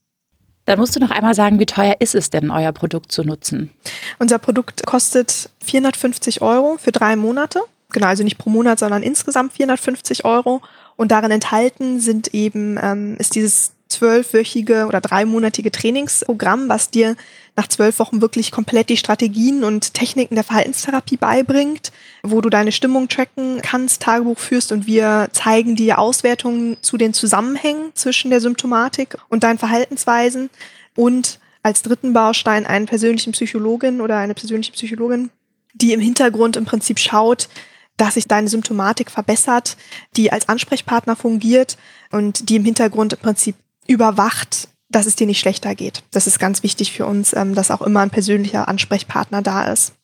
Dann 0.67 0.79
musst 0.79 0.97
du 0.97 1.01
noch 1.01 1.11
einmal 1.11 1.35
sagen, 1.35 1.59
wie 1.59 1.67
teuer 1.67 1.97
ist 1.99 2.15
es 2.15 2.31
denn, 2.31 2.51
euer 2.51 2.73
Produkt 2.73 3.13
zu 3.13 3.23
nutzen? 3.23 3.71
Unser 4.19 4.39
Produkt 4.39 4.87
kostet 4.87 5.51
450 5.63 6.41
Euro 6.41 6.79
für 6.79 6.93
drei 6.93 7.17
Monate. 7.17 7.61
Genau, 7.91 8.07
also 8.07 8.25
nicht 8.25 8.39
pro 8.39 8.49
Monat, 8.49 8.79
sondern 8.79 9.03
insgesamt 9.03 9.53
450 9.53 10.25
Euro. 10.25 10.63
Und 10.97 11.11
darin 11.11 11.31
enthalten 11.31 12.01
sind 12.01 12.33
eben, 12.33 12.79
ähm, 12.81 13.17
ist 13.19 13.35
dieses 13.35 13.74
zwölfwöchige 13.95 14.87
oder 14.87 15.01
dreimonatige 15.01 15.71
Trainingsprogramm, 15.71 16.69
was 16.69 16.91
dir 16.91 17.17
nach 17.57 17.69
zwölf 17.69 17.99
Wochen 17.99 18.21
wirklich 18.21 18.51
komplett 18.51 18.89
die 18.89 18.97
Strategien 18.97 19.65
und 19.65 19.95
Techniken 19.95 20.35
der 20.35 20.45
Verhaltenstherapie 20.45 21.17
beibringt, 21.17 21.93
wo 22.23 22.41
du 22.41 22.51
deine 22.51 22.73
Stimmung 22.73 23.09
tracken 23.09 23.61
kannst, 23.63 24.03
Tagebuch 24.03 24.39
führst 24.39 24.73
und 24.73 24.87
wir 24.87 25.29
zeigen 25.33 25.77
dir 25.77 25.99
Auswertungen 25.99 26.77
zu 26.81 26.97
den 26.97 27.15
Zusammenhängen 27.15 27.93
zwischen 27.95 28.31
der 28.31 28.41
Symptomatik 28.41 29.17
und 29.29 29.45
deinen 29.45 29.59
Verhaltensweisen 29.59 30.51
und 30.97 31.39
als 31.63 31.83
dritten 31.83 32.13
Baustein 32.13 32.67
einen 32.67 32.87
persönlichen 32.87 33.33
Psychologin 33.33 34.01
oder 34.01 34.19
eine 34.19 34.35
persönliche 34.35 34.73
Psychologin, 34.73 35.31
die 35.73 35.93
im 35.93 36.01
Hintergrund 36.01 36.57
im 36.57 36.65
Prinzip 36.65 36.99
schaut, 36.99 37.49
dass 37.97 38.15
sich 38.15 38.27
deine 38.27 38.49
Symptomatik 38.49 39.11
verbessert, 39.11 39.77
die 40.17 40.33
als 40.33 40.49
Ansprechpartner 40.49 41.17
fungiert 41.17 41.77
und 42.11 42.49
die 42.49 42.57
im 42.57 42.65
Hintergrund 42.65 43.13
im 43.13 43.19
Prinzip 43.21 43.55
überwacht, 43.87 44.69
dass 44.91 45.07
es 45.07 45.17
dir 45.17 45.27
nicht 45.27 45.41
schlechter 45.41 45.75
geht. 45.75 46.03
Das 46.11 46.27
ist 46.27 46.39
ganz 46.39 46.63
wichtig 46.63 46.93
für 46.93 47.07
uns, 47.07 47.33
ähm, 47.35 47.55
dass 47.55 47.71
auch 47.71 47.83
immer 47.83 48.01
ein 48.01 48.11
persönlicher 48.11 48.69
Ansprechpartner 48.69 49.43
da 49.43 49.73
ist. 49.73 49.95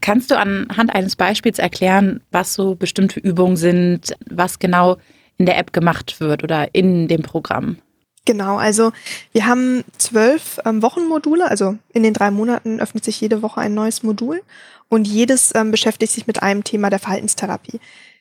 Kannst 0.00 0.30
du 0.30 0.38
anhand 0.38 0.94
eines 0.94 1.16
Beispiels 1.16 1.58
erklären, 1.58 2.22
was 2.30 2.54
so 2.54 2.74
bestimmte 2.74 3.20
Übungen 3.20 3.56
sind, 3.56 4.16
was 4.26 4.58
genau 4.58 4.96
in 5.36 5.46
der 5.46 5.58
App 5.58 5.72
gemacht 5.72 6.20
wird 6.20 6.42
oder 6.42 6.74
in 6.74 7.08
dem 7.08 7.22
Programm? 7.22 7.76
Genau, 8.24 8.56
also 8.56 8.92
wir 9.32 9.46
haben 9.46 9.84
zwölf 9.98 10.60
ähm, 10.64 10.80
Wochenmodule, 10.80 11.50
also 11.50 11.76
in 11.92 12.04
den 12.04 12.14
drei 12.14 12.30
Monaten 12.30 12.78
öffnet 12.78 13.04
sich 13.04 13.20
jede 13.20 13.42
Woche 13.42 13.60
ein 13.60 13.74
neues 13.74 14.04
Modul 14.04 14.42
und 14.88 15.08
jedes 15.08 15.52
ähm, 15.56 15.72
beschäftigt 15.72 16.12
sich 16.12 16.28
mit 16.28 16.42
einem 16.42 16.62
Thema 16.62 16.88
der 16.88 17.00
Verhaltenstherapie. 17.00 17.80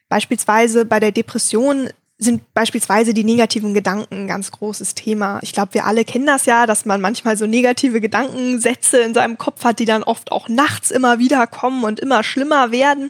Beispielsweise 0.09 0.85
bei 0.85 0.99
der 0.99 1.11
Depression 1.11 1.89
sind 2.23 2.53
beispielsweise 2.53 3.15
die 3.15 3.23
negativen 3.23 3.73
Gedanken 3.73 4.13
ein 4.13 4.27
ganz 4.27 4.51
großes 4.51 4.93
Thema. 4.93 5.39
Ich 5.41 5.53
glaube, 5.53 5.73
wir 5.73 5.85
alle 5.85 6.05
kennen 6.05 6.27
das 6.27 6.45
ja, 6.45 6.67
dass 6.67 6.85
man 6.85 7.01
manchmal 7.01 7.35
so 7.35 7.47
negative 7.47 7.99
Gedankensätze 7.99 8.99
in 8.99 9.15
seinem 9.15 9.39
Kopf 9.39 9.63
hat, 9.63 9.79
die 9.79 9.85
dann 9.85 10.03
oft 10.03 10.31
auch 10.31 10.47
nachts 10.47 10.91
immer 10.91 11.17
wieder 11.17 11.47
kommen 11.47 11.83
und 11.83 11.99
immer 11.99 12.23
schlimmer 12.23 12.71
werden. 12.71 13.09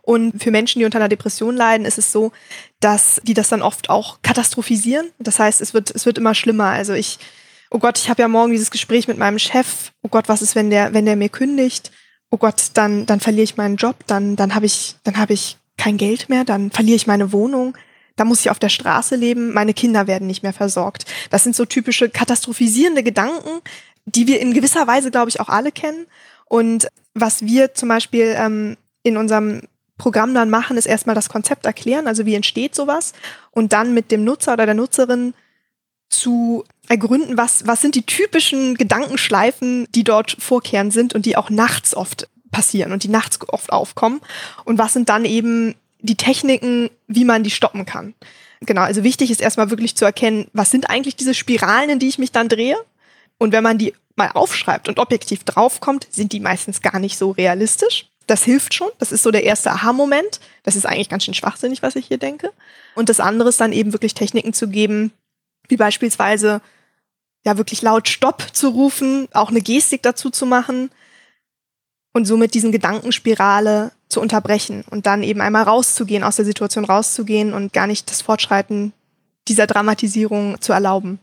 Und 0.00 0.42
für 0.42 0.50
Menschen, 0.50 0.78
die 0.78 0.86
unter 0.86 0.96
einer 0.96 1.10
Depression 1.10 1.54
leiden, 1.54 1.84
ist 1.84 1.98
es 1.98 2.12
so, 2.12 2.32
dass 2.80 3.20
die 3.24 3.34
das 3.34 3.50
dann 3.50 3.60
oft 3.60 3.90
auch 3.90 4.22
katastrophisieren. 4.22 5.10
Das 5.18 5.38
heißt, 5.38 5.60
es 5.60 5.74
wird, 5.74 5.90
es 5.94 6.06
wird 6.06 6.16
immer 6.16 6.34
schlimmer. 6.34 6.70
Also 6.70 6.94
ich, 6.94 7.18
oh 7.70 7.78
Gott, 7.78 7.98
ich 7.98 8.08
habe 8.08 8.22
ja 8.22 8.28
morgen 8.28 8.52
dieses 8.52 8.70
Gespräch 8.70 9.06
mit 9.06 9.18
meinem 9.18 9.38
Chef. 9.38 9.92
Oh 10.02 10.08
Gott, 10.08 10.30
was 10.30 10.40
ist, 10.40 10.54
wenn 10.54 10.70
der, 10.70 10.94
wenn 10.94 11.04
der 11.04 11.16
mir 11.16 11.28
kündigt? 11.28 11.92
Oh 12.30 12.38
Gott, 12.38 12.70
dann, 12.72 13.04
dann 13.04 13.20
verliere 13.20 13.44
ich 13.44 13.58
meinen 13.58 13.76
Job, 13.76 13.96
dann, 14.06 14.34
dann 14.34 14.54
habe 14.54 14.64
ich, 14.64 14.96
dann 15.04 15.18
habe 15.18 15.34
ich 15.34 15.58
kein 15.76 15.98
Geld 15.98 16.30
mehr, 16.30 16.44
dann 16.44 16.70
verliere 16.70 16.96
ich 16.96 17.06
meine 17.06 17.32
Wohnung 17.32 17.76
da 18.16 18.24
muss 18.24 18.40
ich 18.40 18.50
auf 18.50 18.58
der 18.58 18.70
Straße 18.70 19.14
leben, 19.14 19.52
meine 19.52 19.74
Kinder 19.74 20.06
werden 20.06 20.26
nicht 20.26 20.42
mehr 20.42 20.52
versorgt. 20.52 21.04
Das 21.30 21.44
sind 21.44 21.54
so 21.54 21.64
typische 21.64 22.08
katastrophisierende 22.08 23.02
Gedanken, 23.02 23.60
die 24.06 24.26
wir 24.26 24.40
in 24.40 24.54
gewisser 24.54 24.86
Weise, 24.86 25.10
glaube 25.10 25.28
ich, 25.28 25.40
auch 25.40 25.48
alle 25.48 25.72
kennen. 25.72 26.06
Und 26.46 26.88
was 27.14 27.42
wir 27.42 27.74
zum 27.74 27.88
Beispiel 27.88 28.34
ähm, 28.36 28.76
in 29.02 29.16
unserem 29.16 29.62
Programm 29.98 30.34
dann 30.34 30.50
machen, 30.50 30.76
ist 30.76 30.86
erstmal 30.86 31.14
das 31.14 31.28
Konzept 31.28 31.66
erklären, 31.66 32.06
also 32.06 32.26
wie 32.26 32.34
entsteht 32.34 32.74
sowas 32.74 33.12
und 33.50 33.72
dann 33.72 33.94
mit 33.94 34.10
dem 34.10 34.24
Nutzer 34.24 34.52
oder 34.52 34.66
der 34.66 34.74
Nutzerin 34.74 35.34
zu 36.08 36.64
ergründen, 36.88 37.36
was, 37.36 37.66
was 37.66 37.80
sind 37.80 37.94
die 37.94 38.06
typischen 38.06 38.76
Gedankenschleifen, 38.76 39.88
die 39.94 40.04
dort 40.04 40.36
vorkehren 40.38 40.90
sind 40.90 41.14
und 41.14 41.26
die 41.26 41.36
auch 41.36 41.50
nachts 41.50 41.96
oft 41.96 42.28
passieren 42.52 42.92
und 42.92 43.02
die 43.02 43.08
nachts 43.08 43.38
oft 43.48 43.72
aufkommen. 43.72 44.20
Und 44.64 44.78
was 44.78 44.92
sind 44.92 45.08
dann 45.08 45.24
eben 45.24 45.74
die 46.06 46.16
Techniken, 46.16 46.90
wie 47.06 47.24
man 47.24 47.42
die 47.42 47.50
stoppen 47.50 47.84
kann. 47.84 48.14
Genau, 48.60 48.82
also 48.82 49.04
wichtig 49.04 49.30
ist 49.30 49.40
erstmal 49.40 49.70
wirklich 49.70 49.96
zu 49.96 50.04
erkennen, 50.04 50.48
was 50.52 50.70
sind 50.70 50.88
eigentlich 50.88 51.16
diese 51.16 51.34
Spiralen, 51.34 51.90
in 51.90 51.98
die 51.98 52.08
ich 52.08 52.18
mich 52.18 52.32
dann 52.32 52.48
drehe. 52.48 52.76
Und 53.38 53.52
wenn 53.52 53.62
man 53.62 53.78
die 53.78 53.94
mal 54.16 54.30
aufschreibt 54.32 54.88
und 54.88 54.98
objektiv 54.98 55.44
draufkommt, 55.44 56.06
sind 56.10 56.32
die 56.32 56.40
meistens 56.40 56.80
gar 56.80 56.98
nicht 56.98 57.18
so 57.18 57.32
realistisch. 57.32 58.08
Das 58.26 58.42
hilft 58.42 58.74
schon. 58.74 58.88
Das 58.98 59.12
ist 59.12 59.22
so 59.22 59.30
der 59.30 59.44
erste 59.44 59.70
Aha-Moment. 59.70 60.40
Das 60.62 60.74
ist 60.74 60.86
eigentlich 60.86 61.10
ganz 61.10 61.24
schön 61.24 61.34
schwachsinnig, 61.34 61.82
was 61.82 61.96
ich 61.96 62.06
hier 62.06 62.18
denke. 62.18 62.50
Und 62.94 63.08
das 63.08 63.20
andere 63.20 63.50
ist 63.50 63.60
dann 63.60 63.72
eben 63.72 63.92
wirklich 63.92 64.14
Techniken 64.14 64.52
zu 64.52 64.68
geben, 64.68 65.12
wie 65.68 65.76
beispielsweise 65.76 66.62
ja 67.44 67.56
wirklich 67.58 67.82
laut 67.82 68.08
Stopp 68.08 68.42
zu 68.52 68.70
rufen, 68.70 69.28
auch 69.32 69.50
eine 69.50 69.60
Gestik 69.60 70.02
dazu 70.02 70.30
zu 70.30 70.46
machen 70.46 70.90
und 72.12 72.24
somit 72.24 72.54
diesen 72.54 72.72
Gedankenspirale 72.72 73.92
zu 74.08 74.20
unterbrechen 74.20 74.84
und 74.90 75.06
dann 75.06 75.22
eben 75.22 75.40
einmal 75.40 75.64
rauszugehen, 75.64 76.22
aus 76.22 76.36
der 76.36 76.44
Situation 76.44 76.84
rauszugehen 76.84 77.52
und 77.52 77.72
gar 77.72 77.86
nicht 77.86 78.10
das 78.10 78.22
Fortschreiten 78.22 78.92
dieser 79.48 79.66
Dramatisierung 79.66 80.60
zu 80.60 80.72
erlauben. 80.72 81.18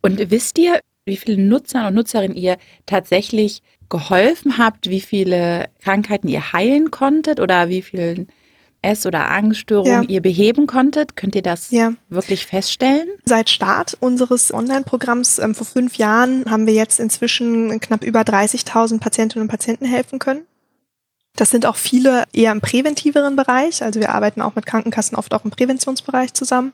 Und 0.00 0.30
wisst 0.30 0.58
ihr, 0.58 0.80
wie 1.04 1.16
viele 1.16 1.40
Nutzer 1.42 1.88
und 1.88 1.94
Nutzerinnen 1.94 2.36
ihr 2.36 2.56
tatsächlich 2.86 3.62
geholfen 3.88 4.58
habt, 4.58 4.88
wie 4.88 5.00
viele 5.00 5.68
Krankheiten 5.80 6.28
ihr 6.28 6.52
heilen 6.52 6.90
konntet 6.90 7.40
oder 7.40 7.68
wie 7.68 7.82
vielen 7.82 8.28
Ess- 8.80 9.06
oder 9.06 9.30
Angststörungen 9.30 10.04
ja. 10.04 10.08
ihr 10.08 10.20
beheben 10.20 10.66
konntet? 10.66 11.16
Könnt 11.16 11.34
ihr 11.36 11.42
das 11.42 11.70
ja. 11.70 11.92
wirklich 12.08 12.46
feststellen? 12.46 13.08
Seit 13.24 13.48
Start 13.48 13.96
unseres 14.00 14.52
Online-Programms 14.52 15.38
ähm, 15.38 15.54
vor 15.54 15.66
fünf 15.66 15.96
Jahren 15.96 16.44
haben 16.50 16.66
wir 16.66 16.74
jetzt 16.74 16.98
inzwischen 16.98 17.78
knapp 17.80 18.02
über 18.02 18.22
30.000 18.22 18.98
Patientinnen 18.98 19.42
und 19.42 19.50
Patienten 19.50 19.84
helfen 19.84 20.18
können. 20.18 20.42
Das 21.36 21.50
sind 21.50 21.64
auch 21.64 21.76
viele 21.76 22.24
eher 22.32 22.52
im 22.52 22.60
präventiveren 22.60 23.36
Bereich. 23.36 23.82
Also 23.82 24.00
wir 24.00 24.10
arbeiten 24.10 24.42
auch 24.42 24.54
mit 24.54 24.66
Krankenkassen 24.66 25.16
oft 25.16 25.32
auch 25.32 25.44
im 25.44 25.50
Präventionsbereich 25.50 26.34
zusammen. 26.34 26.72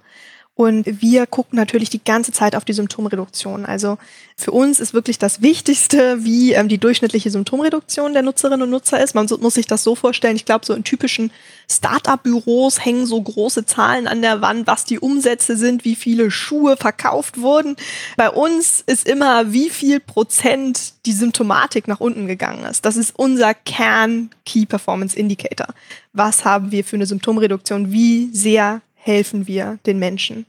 Und 0.59 1.01
wir 1.01 1.29
gucken 1.29 1.57
natürlich 1.57 1.89
die 1.89 2.03
ganze 2.03 2.33
Zeit 2.33 2.57
auf 2.57 2.65
die 2.65 2.73
Symptomreduktion. 2.73 3.65
Also 3.65 3.97
für 4.37 4.51
uns 4.51 4.81
ist 4.81 4.93
wirklich 4.93 5.17
das 5.17 5.41
Wichtigste, 5.41 6.25
wie 6.25 6.53
ähm, 6.53 6.67
die 6.67 6.79
durchschnittliche 6.79 7.31
Symptomreduktion 7.31 8.13
der 8.13 8.23
Nutzerinnen 8.23 8.63
und 8.63 8.71
Nutzer 8.71 9.01
ist. 9.01 9.15
Man 9.15 9.29
so, 9.29 9.39
muss 9.39 9.55
sich 9.55 9.69
das 9.69 9.85
so 9.85 9.95
vorstellen. 9.95 10.35
Ich 10.35 10.47
glaube, 10.47 10.67
so 10.67 10.75
in 10.75 10.83
typischen 10.83 11.31
Start-up-Büros 11.71 12.85
hängen 12.85 13.07
so 13.07 13.23
große 13.23 13.67
Zahlen 13.67 14.09
an 14.09 14.21
der 14.21 14.41
Wand, 14.41 14.67
was 14.67 14.85
die 14.85 14.99
Umsätze 14.99 15.57
sind, 15.57 15.85
wie 15.85 15.95
viele 15.95 16.29
Schuhe 16.33 16.77
verkauft 16.77 17.41
wurden. 17.41 17.77
Bei 18.17 18.29
uns 18.29 18.83
ist 18.85 19.07
immer, 19.07 19.53
wie 19.53 19.71
viel 19.71 20.01
Prozent 20.01 20.95
die 21.07 21.13
Symptomatik 21.13 21.87
nach 21.87 22.01
unten 22.01 22.27
gegangen 22.27 22.65
ist. 22.65 22.85
Das 22.85 22.97
ist 22.97 23.17
unser 23.17 23.55
Kern 23.55 24.31
Key 24.45 24.67
Performance 24.67 25.17
Indicator. 25.17 25.69
Was 26.13 26.45
haben 26.45 26.73
wir 26.73 26.83
für 26.83 26.97
eine 26.97 27.07
Symptomreduktion? 27.07 27.93
Wie 27.93 28.31
sehr 28.33 28.83
helfen 29.09 29.49
wir 29.49 29.79
den 29.87 29.99
Menschen. 29.99 30.47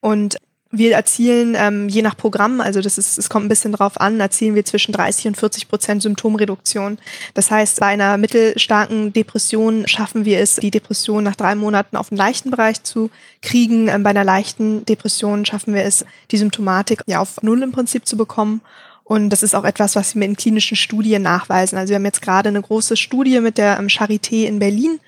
Und 0.00 0.36
wir 0.72 0.94
erzielen 0.94 1.56
ähm, 1.58 1.88
je 1.88 2.02
nach 2.02 2.16
Programm, 2.16 2.60
also 2.60 2.80
das 2.80 2.96
ist, 2.96 3.18
es 3.18 3.28
kommt 3.28 3.46
ein 3.46 3.48
bisschen 3.48 3.72
drauf 3.72 4.00
an, 4.00 4.20
erzielen 4.20 4.54
wir 4.54 4.64
zwischen 4.64 4.92
30 4.92 5.28
und 5.28 5.36
40 5.36 5.68
Prozent 5.68 6.02
Symptomreduktion. 6.02 6.98
Das 7.34 7.50
heißt, 7.50 7.80
bei 7.80 7.86
einer 7.86 8.16
mittelstarken 8.16 9.12
Depression 9.12 9.88
schaffen 9.88 10.24
wir 10.24 10.38
es, 10.38 10.56
die 10.56 10.70
Depression 10.70 11.24
nach 11.24 11.34
drei 11.34 11.56
Monaten 11.56 11.96
auf 11.96 12.10
den 12.10 12.18
leichten 12.18 12.52
Bereich 12.52 12.84
zu 12.84 13.10
kriegen. 13.42 13.88
Ähm, 13.88 14.04
bei 14.04 14.10
einer 14.10 14.24
leichten 14.24 14.84
Depression 14.86 15.44
schaffen 15.44 15.74
wir 15.74 15.82
es, 15.82 16.04
die 16.30 16.38
Symptomatik 16.38 17.02
ja 17.06 17.20
auf 17.20 17.42
Null 17.42 17.62
im 17.64 17.72
Prinzip 17.72 18.06
zu 18.06 18.16
bekommen. 18.16 18.60
Und 19.02 19.30
das 19.30 19.42
ist 19.42 19.56
auch 19.56 19.64
etwas, 19.64 19.96
was 19.96 20.14
wir 20.14 20.24
in 20.24 20.36
klinischen 20.36 20.76
Studien 20.76 21.22
nachweisen. 21.22 21.78
Also 21.78 21.90
wir 21.90 21.96
haben 21.96 22.04
jetzt 22.04 22.22
gerade 22.22 22.48
eine 22.48 22.62
große 22.62 22.96
Studie 22.96 23.40
mit 23.40 23.58
der 23.58 23.76
ähm, 23.76 23.88
Charité 23.88 24.44
in 24.44 24.60
Berlin 24.60 25.00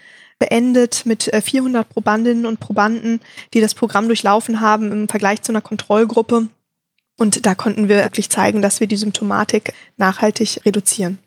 beendet 0.42 1.06
mit 1.06 1.30
400 1.32 1.86
äh, 1.86 1.88
Probandinnen 1.88 2.46
und 2.46 2.58
Probanden, 2.58 3.20
die 3.54 3.60
das 3.60 3.76
Programm 3.76 4.08
durchlaufen 4.08 4.60
haben 4.60 4.90
im 4.90 5.08
Vergleich 5.08 5.42
zu 5.42 5.52
einer 5.52 5.60
Kontrollgruppe. 5.60 6.48
Und 7.16 7.46
da 7.46 7.54
konnten 7.54 7.88
wir 7.88 7.98
wirklich 7.98 8.28
zeigen, 8.28 8.60
dass 8.60 8.80
wir 8.80 8.88
die 8.88 8.96
Symptomatik 8.96 9.72
nachhaltig 9.98 10.58
reduzieren. 10.66 11.18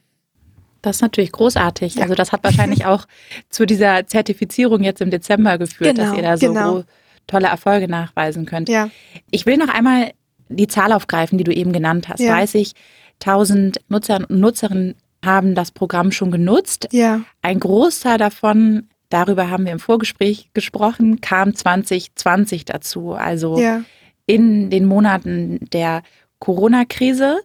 Das 0.82 0.98
ist 0.98 1.02
natürlich 1.02 1.32
großartig. 1.32 1.96
Ja. 1.96 2.04
Also 2.04 2.14
das 2.14 2.34
hat 2.34 2.44
wahrscheinlich 2.44 2.86
auch 2.86 3.06
zu 3.50 3.66
dieser 3.66 4.06
Zertifizierung 4.06 4.84
jetzt 4.84 5.00
im 5.00 5.12
Dezember 5.12 5.58
geführt, 5.58 5.96
genau, 5.96 6.10
dass 6.10 6.18
ihr 6.18 6.24
da 6.24 6.38
so 6.38 6.48
genau. 6.48 6.84
tolle 7.26 7.48
Erfolge 7.48 7.88
nachweisen 7.88 8.46
könnt. 8.46 8.68
Ja. 8.68 8.90
Ich 9.32 9.46
will 9.46 9.56
noch 9.56 9.70
einmal 9.70 10.12
die 10.50 10.68
Zahl 10.68 10.92
aufgreifen, 10.92 11.38
die 11.38 11.46
du 11.46 11.54
eben 11.54 11.72
genannt 11.72 12.10
hast. 12.10 12.20
Ja. 12.20 12.36
30.000 12.38 13.78
Nutzer 13.88 14.18
und 14.18 14.30
Nutzerinnen 14.30 14.96
haben 15.24 15.56
das 15.56 15.72
Programm 15.72 16.12
schon 16.12 16.32
genutzt. 16.32 16.90
Ja. 16.92 17.22
Ein 17.42 17.62
Großteil 17.62 18.18
davon 18.18 18.90
darüber 19.10 19.50
haben 19.50 19.66
wir 19.66 19.72
im 19.72 19.80
Vorgespräch 19.80 20.50
gesprochen, 20.54 21.22
kam 21.22 21.56
2020 21.56 22.66
dazu, 22.66 23.14
also 23.14 23.60
ja. 23.60 23.82
in 24.26 24.70
den 24.70 24.86
Monaten 24.86 25.60
der 25.72 26.04
Corona-Krise. 26.40 27.40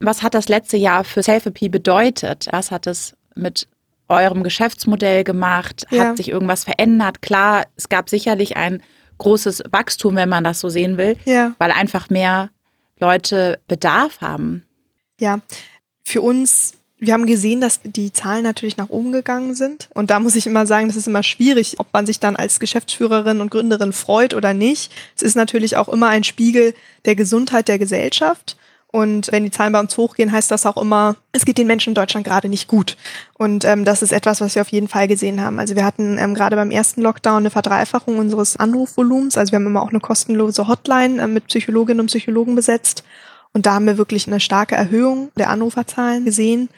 Was 0.00 0.22
hat 0.22 0.34
das 0.34 0.48
letzte 0.48 0.76
Jahr 0.76 1.04
für 1.04 1.22
Selfie 1.22 1.68
bedeutet? 1.68 2.46
Was 2.50 2.70
hat 2.70 2.86
es 2.86 3.14
mit 3.34 3.68
eurem 4.08 4.42
Geschäftsmodell 4.42 5.24
gemacht? 5.24 5.84
Ja. 5.90 6.08
Hat 6.08 6.16
sich 6.16 6.28
irgendwas 6.28 6.64
verändert? 6.64 7.22
Klar, 7.22 7.64
es 7.76 7.88
gab 7.88 8.08
sicherlich 8.08 8.56
ein 8.56 8.82
großes 9.18 9.64
Wachstum, 9.70 10.16
wenn 10.16 10.28
man 10.28 10.44
das 10.44 10.60
so 10.60 10.68
sehen 10.68 10.96
will, 10.96 11.16
ja. 11.24 11.54
weil 11.58 11.72
einfach 11.72 12.08
mehr 12.08 12.50
Leute 13.00 13.60
Bedarf 13.66 14.20
haben. 14.20 14.64
Ja, 15.20 15.40
für 16.04 16.22
uns 16.22 16.77
wir 17.00 17.12
haben 17.12 17.26
gesehen, 17.26 17.60
dass 17.60 17.80
die 17.84 18.12
Zahlen 18.12 18.42
natürlich 18.42 18.76
nach 18.76 18.88
oben 18.88 19.12
gegangen 19.12 19.54
sind. 19.54 19.88
Und 19.94 20.10
da 20.10 20.18
muss 20.18 20.34
ich 20.34 20.46
immer 20.46 20.66
sagen, 20.66 20.88
das 20.88 20.96
ist 20.96 21.06
immer 21.06 21.22
schwierig, 21.22 21.78
ob 21.78 21.86
man 21.92 22.06
sich 22.06 22.18
dann 22.18 22.36
als 22.36 22.58
Geschäftsführerin 22.58 23.40
und 23.40 23.50
Gründerin 23.50 23.92
freut 23.92 24.34
oder 24.34 24.52
nicht. 24.52 24.92
Es 25.16 25.22
ist 25.22 25.36
natürlich 25.36 25.76
auch 25.76 25.88
immer 25.88 26.08
ein 26.08 26.24
Spiegel 26.24 26.74
der 27.04 27.14
Gesundheit 27.14 27.68
der 27.68 27.78
Gesellschaft. 27.78 28.56
Und 28.90 29.30
wenn 29.30 29.44
die 29.44 29.50
Zahlen 29.50 29.72
bei 29.72 29.80
uns 29.80 29.96
hochgehen, 29.98 30.32
heißt 30.32 30.50
das 30.50 30.64
auch 30.64 30.78
immer, 30.78 31.16
es 31.32 31.44
geht 31.44 31.58
den 31.58 31.66
Menschen 31.66 31.90
in 31.90 31.94
Deutschland 31.94 32.26
gerade 32.26 32.48
nicht 32.48 32.68
gut. 32.68 32.96
Und 33.34 33.66
ähm, 33.66 33.84
das 33.84 34.00
ist 34.00 34.12
etwas, 34.12 34.40
was 34.40 34.54
wir 34.54 34.62
auf 34.62 34.70
jeden 34.70 34.88
Fall 34.88 35.06
gesehen 35.06 35.42
haben. 35.42 35.58
Also 35.58 35.76
wir 35.76 35.84
hatten 35.84 36.16
ähm, 36.18 36.34
gerade 36.34 36.56
beim 36.56 36.70
ersten 36.70 37.02
Lockdown 37.02 37.38
eine 37.38 37.50
Verdreifachung 37.50 38.18
unseres 38.18 38.56
Anrufvolumens. 38.56 39.36
Also 39.36 39.52
wir 39.52 39.56
haben 39.56 39.66
immer 39.66 39.82
auch 39.82 39.90
eine 39.90 40.00
kostenlose 40.00 40.66
Hotline 40.68 41.22
äh, 41.22 41.26
mit 41.26 41.48
Psychologinnen 41.48 42.00
und 42.00 42.06
Psychologen 42.06 42.54
besetzt. 42.54 43.04
Und 43.52 43.66
da 43.66 43.74
haben 43.74 43.86
wir 43.86 43.98
wirklich 43.98 44.26
eine 44.26 44.40
starke 44.40 44.74
Erhöhung 44.74 45.30
der 45.36 45.50
Anruferzahlen 45.50 46.24
gesehen. 46.24 46.68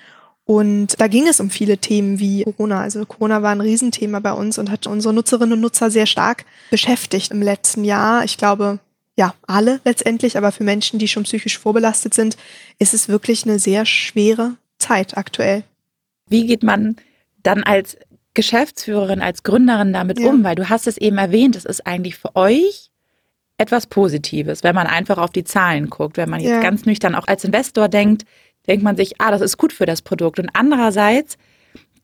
Und 0.44 1.00
da 1.00 1.06
ging 1.06 1.28
es 1.28 1.38
um 1.38 1.50
viele 1.50 1.78
Themen 1.78 2.18
wie 2.18 2.42
Corona. 2.42 2.80
Also 2.80 3.04
Corona 3.06 3.42
war 3.42 3.52
ein 3.52 3.60
Riesenthema 3.60 4.20
bei 4.20 4.32
uns 4.32 4.58
und 4.58 4.70
hat 4.70 4.86
unsere 4.86 5.14
Nutzerinnen 5.14 5.52
und 5.52 5.60
Nutzer 5.60 5.90
sehr 5.90 6.06
stark 6.06 6.44
beschäftigt 6.70 7.30
im 7.30 7.42
letzten 7.42 7.84
Jahr. 7.84 8.24
Ich 8.24 8.36
glaube, 8.36 8.80
ja, 9.16 9.34
alle 9.46 9.80
letztendlich, 9.84 10.36
aber 10.36 10.50
für 10.50 10.64
Menschen, 10.64 10.98
die 10.98 11.08
schon 11.08 11.24
psychisch 11.24 11.58
vorbelastet 11.58 12.14
sind, 12.14 12.36
ist 12.78 12.94
es 12.94 13.08
wirklich 13.08 13.44
eine 13.44 13.58
sehr 13.58 13.86
schwere 13.86 14.56
Zeit 14.78 15.16
aktuell. 15.16 15.62
Wie 16.28 16.46
geht 16.46 16.62
man 16.62 16.96
dann 17.42 17.62
als 17.62 17.96
Geschäftsführerin, 18.34 19.20
als 19.20 19.42
Gründerin 19.42 19.92
damit 19.92 20.18
ja. 20.18 20.30
um? 20.30 20.42
Weil 20.42 20.56
du 20.56 20.68
hast 20.68 20.86
es 20.86 20.96
eben 20.96 21.18
erwähnt, 21.18 21.56
es 21.56 21.64
ist 21.64 21.86
eigentlich 21.86 22.16
für 22.16 22.34
euch 22.34 22.89
etwas 23.60 23.86
Positives, 23.86 24.64
wenn 24.64 24.74
man 24.74 24.86
einfach 24.86 25.18
auf 25.18 25.30
die 25.30 25.44
Zahlen 25.44 25.90
guckt, 25.90 26.16
wenn 26.16 26.30
man 26.30 26.40
jetzt 26.40 26.50
ja. 26.50 26.60
ganz 26.62 26.86
nüchtern 26.86 27.14
auch 27.14 27.28
als 27.28 27.44
Investor 27.44 27.88
denkt, 27.88 28.24
denkt 28.66 28.82
man 28.82 28.96
sich, 28.96 29.20
ah, 29.20 29.30
das 29.30 29.42
ist 29.42 29.58
gut 29.58 29.72
für 29.72 29.86
das 29.86 30.00
Produkt. 30.00 30.38
Und 30.38 30.48
andererseits 30.54 31.36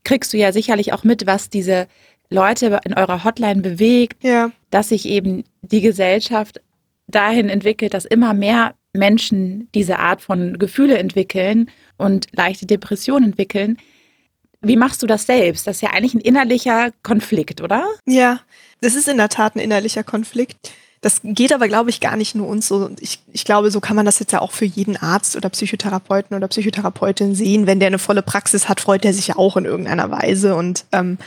kriegst 0.05 0.33
du 0.33 0.37
ja 0.37 0.53
sicherlich 0.53 0.93
auch 0.93 1.03
mit, 1.03 1.27
was 1.27 1.49
diese 1.49 1.89
Leute 2.29 2.81
in 2.85 2.95
eurer 2.95 3.25
Hotline 3.25 3.63
bewegt, 3.63 4.23
ja. 4.23 4.51
dass 4.71 4.91
sich 4.91 5.07
eben 5.07 5.45
die 5.63 5.81
Gesellschaft 5.81 6.61
dahin 7.07 7.49
entwickelt, 7.49 7.95
dass 7.95 8.05
immer 8.05 8.35
mehr 8.35 8.75
Menschen 8.93 9.69
diese 9.75 9.99
Art 9.99 10.21
von 10.21 10.59
Gefühle 10.59 10.99
entwickeln 10.99 11.71
und 11.97 12.27
leichte 12.33 12.67
Depressionen 12.67 13.31
entwickeln. 13.31 13.79
Wie 14.61 14.77
machst 14.77 15.03
du 15.03 15.07
das 15.07 15.27
selbst? 15.27 15.67
Das 15.67 15.77
ist 15.77 15.83
ja 15.83 15.91
eigentlich 15.91 16.15
ein 16.15 16.21
innerlicher 16.21 16.91
Konflikt, 17.03 17.61
oder? 17.61 17.87
Ja, 18.05 18.41
das 18.81 18.95
ist 18.95 19.09
in 19.09 19.17
der 19.17 19.29
Tat 19.29 19.55
ein 19.55 19.61
innerlicher 19.61 20.03
Konflikt. 20.03 20.73
Das 21.01 21.21
geht 21.23 21.53
aber, 21.53 21.69
glaube 21.69 21.91
ich, 21.91 22.01
gar 22.01 22.17
nicht 22.17 22.35
nur 22.35 22.49
uns 22.49 22.69
so. 22.69 22.91
Ich, 23.01 23.21
ich 23.33 23.45
glaube, 23.45 23.71
so 23.71 23.81
kann 23.81 23.97
man 23.97 24.07
das 24.07 24.19
jetzt 24.19 24.33
ja 24.33 24.41
auch 24.41 24.53
für 24.53 24.65
jeden 24.65 24.97
Arzt 24.97 25.37
oder 25.37 25.51
Psychotherapeuten 25.51 26.37
oder 26.37 26.49
Psychotherapeutin 26.49 27.35
sehen. 27.35 27.67
Wenn 27.67 27.81
der 27.81 27.89
eine 27.89 27.99
volle 27.99 28.23
Praxis 28.23 28.69
hat, 28.69 28.81
freut 28.81 29.05
er 29.05 29.13
sich 29.13 29.29
ja 29.29 29.37
auch 29.37 29.57
in 29.57 29.65
irgendeiner 29.67 30.11
Weise. 30.11 30.57
Und 30.57 30.85
ähm, 30.93 31.19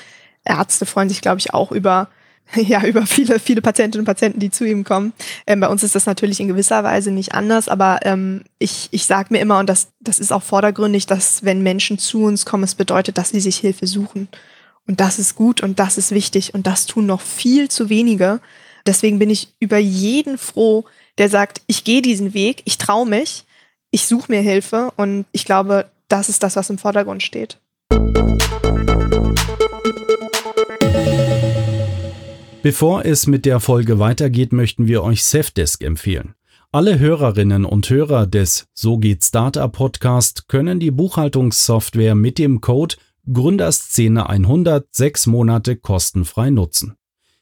Ärzte 0.43 0.85
freuen 0.85 1.09
sich, 1.09 1.21
glaube 1.21 1.39
ich, 1.39 1.53
auch 1.53 1.71
über 1.71 2.09
ja, 2.55 2.83
über 2.83 3.05
viele, 3.05 3.39
viele 3.39 3.61
Patientinnen 3.61 4.01
und 4.01 4.05
Patienten, 4.05 4.39
die 4.39 4.49
zu 4.49 4.65
ihm 4.65 4.83
kommen. 4.83 5.13
Ähm, 5.45 5.59
bei 5.59 5.67
uns 5.67 5.83
ist 5.83 5.95
das 5.95 6.05
natürlich 6.05 6.39
in 6.39 6.47
gewisser 6.47 6.83
Weise 6.83 7.11
nicht 7.11 7.33
anders, 7.33 7.67
aber 7.67 7.99
ähm, 8.03 8.43
ich, 8.57 8.89
ich 8.91 9.05
sage 9.05 9.27
mir 9.31 9.39
immer, 9.39 9.59
und 9.59 9.69
das, 9.69 9.89
das 9.99 10.19
ist 10.19 10.31
auch 10.31 10.43
vordergründig, 10.43 11.05
dass 11.05 11.43
wenn 11.43 11.61
Menschen 11.61 11.99
zu 11.99 12.23
uns 12.23 12.45
kommen, 12.45 12.63
es 12.63 12.75
bedeutet, 12.75 13.17
dass 13.17 13.29
sie 13.29 13.39
sich 13.39 13.57
Hilfe 13.57 13.87
suchen. 13.87 14.27
Und 14.87 14.99
das 14.99 15.19
ist 15.19 15.35
gut 15.35 15.61
und 15.61 15.79
das 15.79 15.99
ist 15.99 16.11
wichtig 16.11 16.55
und 16.55 16.65
das 16.65 16.87
tun 16.87 17.05
noch 17.05 17.21
viel 17.21 17.69
zu 17.69 17.89
wenige. 17.89 18.39
Deswegen 18.85 19.19
bin 19.19 19.29
ich 19.29 19.49
über 19.59 19.77
jeden 19.77 20.37
froh, 20.37 20.85
der 21.17 21.29
sagt, 21.29 21.61
ich 21.67 21.83
gehe 21.83 22.01
diesen 22.01 22.33
Weg, 22.33 22.61
ich 22.65 22.77
traue 22.77 23.07
mich, 23.07 23.45
ich 23.91 24.05
suche 24.05 24.31
mir 24.31 24.41
Hilfe 24.41 24.91
und 24.97 25.25
ich 25.31 25.45
glaube, 25.45 25.89
das 26.07 26.29
ist 26.29 26.43
das, 26.43 26.55
was 26.55 26.69
im 26.69 26.77
Vordergrund 26.77 27.23
steht. 27.23 27.59
Bevor 32.61 33.05
es 33.05 33.25
mit 33.25 33.45
der 33.45 33.61
Folge 33.61 33.99
weitergeht, 33.99 34.51
möchten 34.51 34.87
wir 34.87 35.01
euch 35.03 35.23
Safdesk 35.23 35.81
empfehlen. 35.81 36.35
Alle 36.71 36.99
Hörerinnen 36.99 37.65
und 37.65 37.89
Hörer 37.89 38.27
des 38.27 38.67
So 38.73 38.97
geht 38.97 39.23
Startup 39.23 39.71
Podcast 39.71 40.47
können 40.47 40.79
die 40.79 40.91
Buchhaltungssoftware 40.91 42.15
mit 42.15 42.37
dem 42.37 42.61
Code 42.61 42.95
Gründerszene 43.31 44.29
100 44.29 44.87
sechs 44.91 45.25
Monate 45.25 45.77
kostenfrei 45.77 46.49
nutzen. 46.49 46.98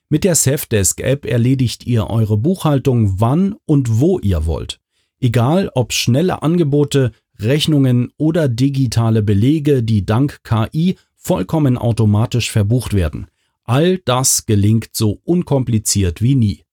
Mit 0.09 0.23
der 0.23 0.35
Safdesk 0.35 1.01
App 1.01 1.25
erledigt 1.25 1.85
ihr 1.85 2.09
eure 2.09 2.37
Buchhaltung 2.37 3.19
wann 3.19 3.55
und 3.65 3.99
wo 3.99 4.19
ihr 4.19 4.45
wollt. 4.45 4.79
Egal 5.19 5.69
ob 5.75 5.91
schnelle 5.91 6.43
Angebote, 6.43 7.11
Rechnungen 7.39 8.13
oder 8.17 8.47
digitale 8.47 9.21
Belege, 9.21 9.83
die 9.83 10.05
dank 10.05 10.39
KI 10.43 10.95
vollkommen 11.15 11.77
automatisch 11.77 12.49
verbucht 12.51 12.93
werden. 12.93 13.27
All 13.65 13.97
das 14.05 14.45
gelingt 14.45 14.91
so 14.93 15.19
unkompliziert 15.25 16.21
wie 16.21 16.35
nie. 16.35 16.63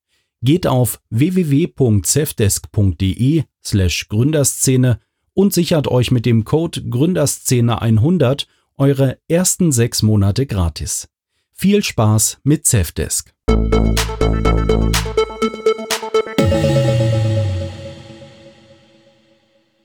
Geht 0.43 0.69
auf 0.69 1.01
www.cefdesk.de 1.11 3.43
slash 3.65 4.09
Gründerszene 4.09 5.01
und 5.33 5.53
sichert 5.53 5.89
euch 5.89 6.13
mit 6.13 6.25
dem 6.25 6.45
Code 6.45 6.89
Gründerszene 6.89 7.83
100 7.83 8.47
eure 8.77 9.19
ersten 9.27 9.73
sechs 9.73 10.03
Monate 10.03 10.47
gratis. 10.47 11.09
Viel 11.57 11.85
Spaß 11.85 12.39
mit 12.43 12.67
Cefdesk. 12.67 13.33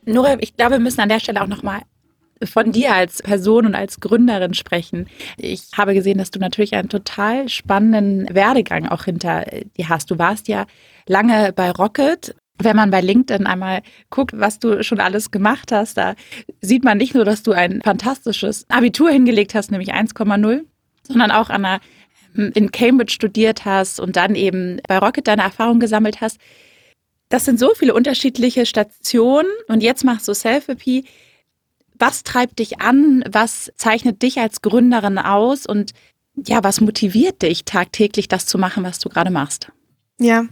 Nora, 0.04 0.38
ich 0.40 0.58
glaube, 0.58 0.72
wir 0.74 0.80
müssen 0.80 1.00
an 1.00 1.10
der 1.10 1.20
Stelle 1.20 1.42
auch 1.44 1.48
nochmal 1.48 1.82
von 2.44 2.72
dir 2.72 2.96
als 2.96 3.22
Person 3.22 3.68
und 3.68 3.76
als 3.76 4.00
Gründerin 4.00 4.56
sprechen. 4.56 5.08
Ich 5.38 5.68
habe 5.78 5.94
gesehen, 5.94 6.18
dass 6.18 6.32
du 6.32 6.40
natürlich 6.40 6.74
einen 6.74 6.90
total 6.90 7.48
spannenden 7.50 8.28
Werdegang 8.34 8.88
auch 8.88 9.04
hinter 9.04 9.46
dir 9.78 9.90
hast. 9.90 10.10
Du 10.10 10.18
warst 10.18 10.48
ja 10.48 10.66
lange 11.06 11.54
bei 11.54 11.70
Rocket. 11.70 12.36
Wenn 12.58 12.76
man 12.76 12.90
bei 12.90 13.00
LinkedIn 13.00 13.46
einmal 13.46 13.84
guckt, 14.10 14.34
was 14.38 14.60
du 14.60 14.84
schon 14.84 15.00
alles 15.00 15.32
gemacht 15.32 15.72
hast, 15.72 15.98
da 15.98 16.16
sieht 16.62 16.84
man 16.84 16.98
nicht 16.98 17.14
nur, 17.14 17.26
dass 17.26 17.44
du 17.44 17.52
ein 17.52 17.82
fantastisches 17.84 18.66
Abitur 18.70 19.12
hingelegt 19.12 19.54
hast, 19.54 19.72
nämlich 19.72 19.94
1,0, 19.94 20.66
sondern 21.10 21.32
auch 21.32 21.50
an 21.50 21.66
einer, 21.66 21.82
in 22.36 22.72
Cambridge 22.72 23.12
studiert 23.12 23.66
hast 23.66 24.00
und 24.00 24.16
dann 24.16 24.36
eben 24.36 24.80
bei 24.88 24.98
Rocket 24.98 25.28
deine 25.28 25.42
Erfahrung 25.42 25.80
gesammelt 25.80 26.22
hast. 26.22 26.40
Das 27.28 27.46
sind 27.46 27.60
so 27.60 27.74
viele 27.76 27.94
unterschiedliche 27.94 28.66
Stationen 28.66 29.50
und 29.68 29.84
jetzt 29.84 30.04
machst 30.06 30.28
du 30.28 30.34
Selfie. 30.34 31.06
Was 31.98 32.24
treibt 32.24 32.60
dich 32.60 32.80
an? 32.80 33.24
Was 33.30 33.72
zeichnet 33.76 34.22
dich 34.22 34.40
als 34.40 34.62
Gründerin 34.62 35.18
aus? 35.18 35.66
Und 35.66 35.92
ja, 36.36 36.64
was 36.64 36.80
motiviert 36.80 37.42
dich 37.42 37.66
tagtäglich, 37.66 38.30
das 38.30 38.46
zu 38.46 38.58
machen, 38.58 38.84
was 38.84 39.00
du 39.00 39.10
gerade 39.10 39.32
machst? 39.32 39.72
Ja, 40.18 40.46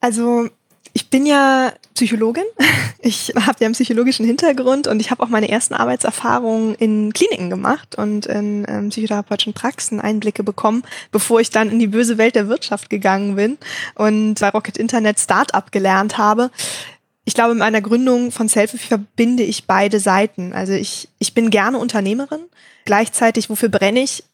also 0.00 0.48
ich 0.92 1.10
bin 1.10 1.26
ja 1.26 1.72
Psychologin. 1.94 2.44
Ich 3.02 3.32
habe 3.34 3.56
ja 3.60 3.64
einen 3.64 3.72
psychologischen 3.72 4.26
Hintergrund 4.26 4.86
und 4.86 5.00
ich 5.00 5.10
habe 5.10 5.22
auch 5.22 5.30
meine 5.30 5.48
ersten 5.48 5.72
Arbeitserfahrungen 5.72 6.74
in 6.74 7.14
Kliniken 7.14 7.48
gemacht 7.48 7.94
und 7.94 8.26
in 8.26 8.66
ähm, 8.68 8.90
psychotherapeutischen 8.90 9.54
Praxen 9.54 10.02
Einblicke 10.02 10.42
bekommen, 10.42 10.82
bevor 11.10 11.40
ich 11.40 11.48
dann 11.48 11.70
in 11.70 11.78
die 11.78 11.86
böse 11.86 12.18
Welt 12.18 12.34
der 12.34 12.48
Wirtschaft 12.48 12.90
gegangen 12.90 13.36
bin 13.36 13.56
und 13.94 14.34
bei 14.38 14.50
Rocket 14.50 14.76
Internet 14.76 15.18
Startup 15.18 15.72
gelernt 15.72 16.18
habe 16.18 16.50
ich 17.30 17.34
glaube, 17.34 17.50
mit 17.50 17.60
meiner 17.60 17.80
Gründung 17.80 18.32
von 18.32 18.48
Selfie 18.48 18.78
verbinde 18.78 19.44
ich 19.44 19.66
beide 19.66 20.00
Seiten. 20.00 20.52
Also 20.52 20.72
ich, 20.72 21.08
ich 21.18 21.32
bin 21.32 21.50
gerne 21.50 21.78
Unternehmerin. 21.78 22.40
Gleichzeitig, 22.84 23.50
wofür 23.50 23.68
brenne 23.68 24.00
ich? 24.00 24.24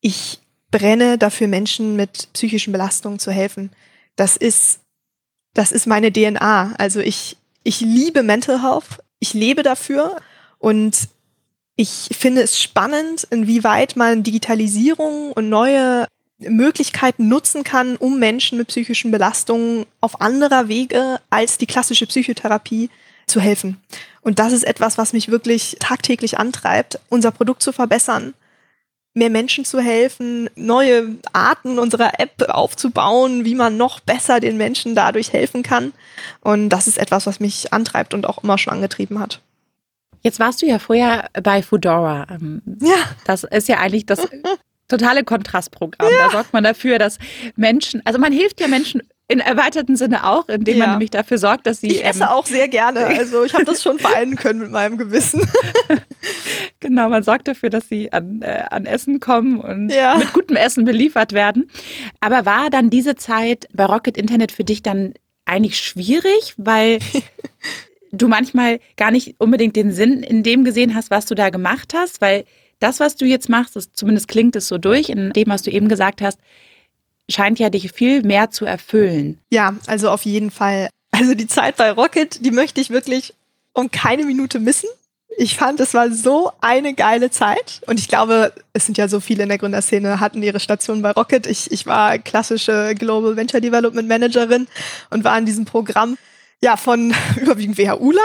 Ich 0.00 0.40
brenne 0.70 1.16
dafür, 1.18 1.46
Menschen 1.46 1.96
mit 1.96 2.32
psychischen 2.32 2.72
Belastungen 2.72 3.20
zu 3.20 3.30
helfen. 3.30 3.70
Das 4.16 4.36
ist, 4.36 4.80
das 5.54 5.72
ist 5.72 5.86
meine 5.86 6.12
DNA. 6.12 6.74
Also 6.78 7.00
ich, 7.00 7.36
ich 7.62 7.80
liebe 7.80 8.22
Mental 8.22 8.62
Health. 8.62 9.02
Ich 9.20 9.32
lebe 9.32 9.62
dafür 9.62 10.16
und 10.58 11.08
ich 11.76 12.10
finde 12.12 12.42
es 12.42 12.60
spannend, 12.60 13.26
inwieweit 13.30 13.96
man 13.96 14.22
Digitalisierung 14.22 15.32
und 15.32 15.48
neue 15.48 16.06
Möglichkeiten 16.38 17.28
nutzen 17.28 17.64
kann, 17.64 17.96
um 17.96 18.18
Menschen 18.18 18.58
mit 18.58 18.68
psychischen 18.68 19.10
Belastungen 19.10 19.86
auf 20.00 20.20
anderer 20.20 20.68
Wege 20.68 21.20
als 21.30 21.58
die 21.58 21.66
klassische 21.66 22.06
Psychotherapie 22.06 22.90
zu 23.26 23.40
helfen. 23.40 23.80
Und 24.20 24.38
das 24.38 24.52
ist 24.52 24.64
etwas, 24.64 24.98
was 24.98 25.12
mich 25.12 25.28
wirklich 25.28 25.76
tagtäglich 25.80 26.38
antreibt, 26.38 26.98
unser 27.08 27.30
Produkt 27.30 27.62
zu 27.62 27.72
verbessern, 27.72 28.34
mehr 29.14 29.30
Menschen 29.30 29.64
zu 29.64 29.80
helfen, 29.80 30.50
neue 30.56 31.16
Arten 31.32 31.78
unserer 31.78 32.18
App 32.18 32.48
aufzubauen, 32.48 33.44
wie 33.44 33.54
man 33.54 33.76
noch 33.76 34.00
besser 34.00 34.40
den 34.40 34.56
Menschen 34.56 34.96
dadurch 34.96 35.32
helfen 35.32 35.62
kann. 35.62 35.92
Und 36.40 36.68
das 36.68 36.88
ist 36.88 36.98
etwas, 36.98 37.26
was 37.26 37.38
mich 37.38 37.72
antreibt 37.72 38.12
und 38.12 38.26
auch 38.26 38.42
immer 38.42 38.58
schon 38.58 38.74
angetrieben 38.74 39.20
hat. 39.20 39.40
Jetzt 40.22 40.40
warst 40.40 40.62
du 40.62 40.66
ja 40.66 40.78
vorher 40.78 41.28
bei 41.42 41.62
Foodora. 41.62 42.26
Ähm, 42.30 42.62
ja. 42.80 42.96
Das 43.24 43.44
ist 43.44 43.68
ja 43.68 43.78
eigentlich 43.78 44.06
das 44.06 44.26
totale 44.88 45.22
Kontrastprogramm. 45.22 46.10
Ja. 46.10 46.26
Da 46.26 46.30
sorgt 46.30 46.52
man 46.52 46.64
dafür, 46.64 46.98
dass 46.98 47.18
Menschen, 47.56 48.02
also 48.04 48.18
man 48.18 48.32
hilft 48.32 48.60
ja 48.60 48.66
Menschen 48.66 49.02
in 49.26 49.40
erweiterten 49.40 49.96
Sinne 49.96 50.24
auch, 50.24 50.48
indem 50.48 50.76
ja. 50.76 50.84
man 50.84 50.90
nämlich 50.96 51.10
dafür 51.10 51.38
sorgt, 51.38 51.66
dass 51.66 51.80
sie. 51.80 51.88
Ich 51.88 52.04
esse 52.04 52.24
ähm, 52.24 52.28
auch 52.28 52.44
sehr 52.44 52.68
gerne. 52.68 53.06
Also 53.06 53.44
ich 53.44 53.54
habe 53.54 53.64
das 53.64 53.82
schon 53.82 53.98
vereinen 53.98 54.36
können 54.36 54.60
mit 54.60 54.70
meinem 54.70 54.98
Gewissen. 54.98 55.48
genau, 56.80 57.08
man 57.08 57.22
sorgt 57.22 57.48
dafür, 57.48 57.70
dass 57.70 57.88
sie 57.88 58.12
an, 58.12 58.42
äh, 58.42 58.64
an 58.70 58.84
Essen 58.84 59.20
kommen 59.20 59.60
und 59.60 59.88
ja. 59.88 60.16
mit 60.18 60.32
gutem 60.34 60.56
Essen 60.56 60.84
beliefert 60.84 61.32
werden. 61.32 61.70
Aber 62.20 62.44
war 62.44 62.68
dann 62.68 62.90
diese 62.90 63.14
Zeit 63.14 63.66
bei 63.72 63.86
Rocket 63.86 64.18
Internet 64.18 64.52
für 64.52 64.64
dich 64.64 64.82
dann 64.82 65.14
eigentlich 65.46 65.78
schwierig, 65.78 66.54
weil 66.58 66.98
du 68.12 68.28
manchmal 68.28 68.78
gar 68.98 69.10
nicht 69.10 69.36
unbedingt 69.38 69.74
den 69.74 69.90
Sinn 69.90 70.22
in 70.22 70.42
dem 70.42 70.64
gesehen 70.64 70.94
hast, 70.94 71.10
was 71.10 71.24
du 71.24 71.34
da 71.34 71.48
gemacht 71.48 71.94
hast, 71.94 72.20
weil 72.20 72.44
das, 72.78 73.00
was 73.00 73.16
du 73.16 73.24
jetzt 73.24 73.48
machst, 73.48 73.74
das, 73.76 73.92
zumindest 73.92 74.28
klingt 74.28 74.54
es 74.56 74.68
so 74.68 74.76
durch, 74.76 75.08
in 75.08 75.32
dem, 75.32 75.48
was 75.48 75.62
du 75.62 75.70
eben 75.70 75.88
gesagt 75.88 76.20
hast, 76.20 76.38
scheint 77.30 77.58
ja 77.58 77.70
dich 77.70 77.92
viel 77.92 78.22
mehr 78.22 78.50
zu 78.50 78.64
erfüllen. 78.64 79.38
Ja, 79.50 79.74
also 79.86 80.10
auf 80.10 80.24
jeden 80.24 80.50
Fall. 80.50 80.88
Also 81.10 81.34
die 81.34 81.46
Zeit 81.46 81.76
bei 81.76 81.90
Rocket, 81.90 82.44
die 82.44 82.50
möchte 82.50 82.80
ich 82.80 82.90
wirklich 82.90 83.34
um 83.72 83.90
keine 83.90 84.24
Minute 84.24 84.58
missen. 84.58 84.88
Ich 85.36 85.56
fand, 85.56 85.80
es 85.80 85.94
war 85.94 86.12
so 86.12 86.52
eine 86.60 86.94
geile 86.94 87.30
Zeit. 87.30 87.80
Und 87.86 87.98
ich 87.98 88.08
glaube, 88.08 88.52
es 88.72 88.86
sind 88.86 88.98
ja 88.98 89.08
so 89.08 89.18
viele 89.18 89.42
in 89.42 89.48
der 89.48 89.58
Gründerszene, 89.58 90.20
hatten 90.20 90.42
ihre 90.42 90.60
Station 90.60 91.02
bei 91.02 91.10
Rocket. 91.10 91.46
Ich, 91.46 91.72
ich 91.72 91.86
war 91.86 92.18
klassische 92.18 92.94
Global 92.96 93.36
Venture 93.36 93.60
Development 93.60 94.08
Managerin 94.08 94.68
und 95.10 95.24
war 95.24 95.36
in 95.36 95.44
diesem 95.44 95.64
Programm 95.64 96.16
ja, 96.62 96.76
von 96.76 97.14
überwiegend 97.40 97.76
WHU-Lern 97.78 98.24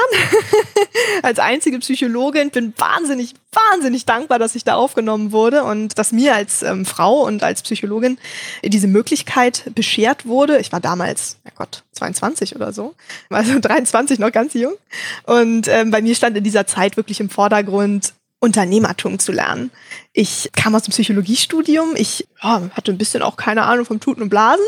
als 1.23 1.39
einzige 1.39 1.79
Psychologin. 1.79 2.51
Bin 2.51 2.73
wahnsinnig, 2.77 3.33
wahnsinnig 3.51 4.05
dankbar, 4.05 4.39
dass 4.39 4.55
ich 4.55 4.63
da 4.63 4.75
aufgenommen 4.75 5.31
wurde 5.31 5.63
und 5.63 5.97
dass 5.97 6.11
mir 6.11 6.35
als 6.35 6.63
ähm, 6.63 6.85
Frau 6.85 7.25
und 7.25 7.43
als 7.43 7.61
Psychologin 7.61 8.17
diese 8.63 8.87
Möglichkeit 8.87 9.71
beschert 9.75 10.25
wurde. 10.25 10.59
Ich 10.59 10.71
war 10.71 10.79
damals, 10.79 11.37
ja 11.45 11.51
Gott, 11.55 11.83
22 11.93 12.55
oder 12.55 12.71
so, 12.71 12.95
also 13.29 13.59
23, 13.61 14.19
noch 14.19 14.31
ganz 14.31 14.53
jung. 14.53 14.75
Und 15.23 15.67
ähm, 15.67 15.91
bei 15.91 16.01
mir 16.01 16.15
stand 16.15 16.37
in 16.37 16.43
dieser 16.43 16.65
Zeit 16.65 16.97
wirklich 16.97 17.19
im 17.19 17.29
Vordergrund, 17.29 18.13
Unternehmertum 18.39 19.19
zu 19.19 19.33
lernen. 19.33 19.69
Ich 20.13 20.49
kam 20.55 20.73
aus 20.73 20.83
dem 20.83 20.91
Psychologiestudium, 20.91 21.95
ich 21.95 22.25
ja, 22.41 22.69
hatte 22.71 22.91
ein 22.91 22.97
bisschen 22.97 23.21
auch 23.21 23.35
keine 23.35 23.63
Ahnung 23.63 23.85
vom 23.85 23.99
Tuten 23.99 24.21
und 24.21 24.29
Blasen 24.29 24.65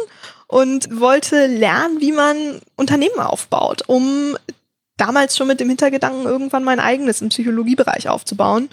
und 0.51 0.99
wollte 0.99 1.47
lernen, 1.47 2.01
wie 2.01 2.11
man 2.11 2.59
Unternehmen 2.75 3.19
aufbaut, 3.19 3.83
um 3.87 4.35
damals 4.97 5.37
schon 5.37 5.47
mit 5.47 5.61
dem 5.61 5.69
Hintergedanken, 5.69 6.25
irgendwann 6.25 6.65
mein 6.65 6.81
eigenes 6.81 7.21
im 7.21 7.29
Psychologiebereich 7.29 8.09
aufzubauen. 8.09 8.69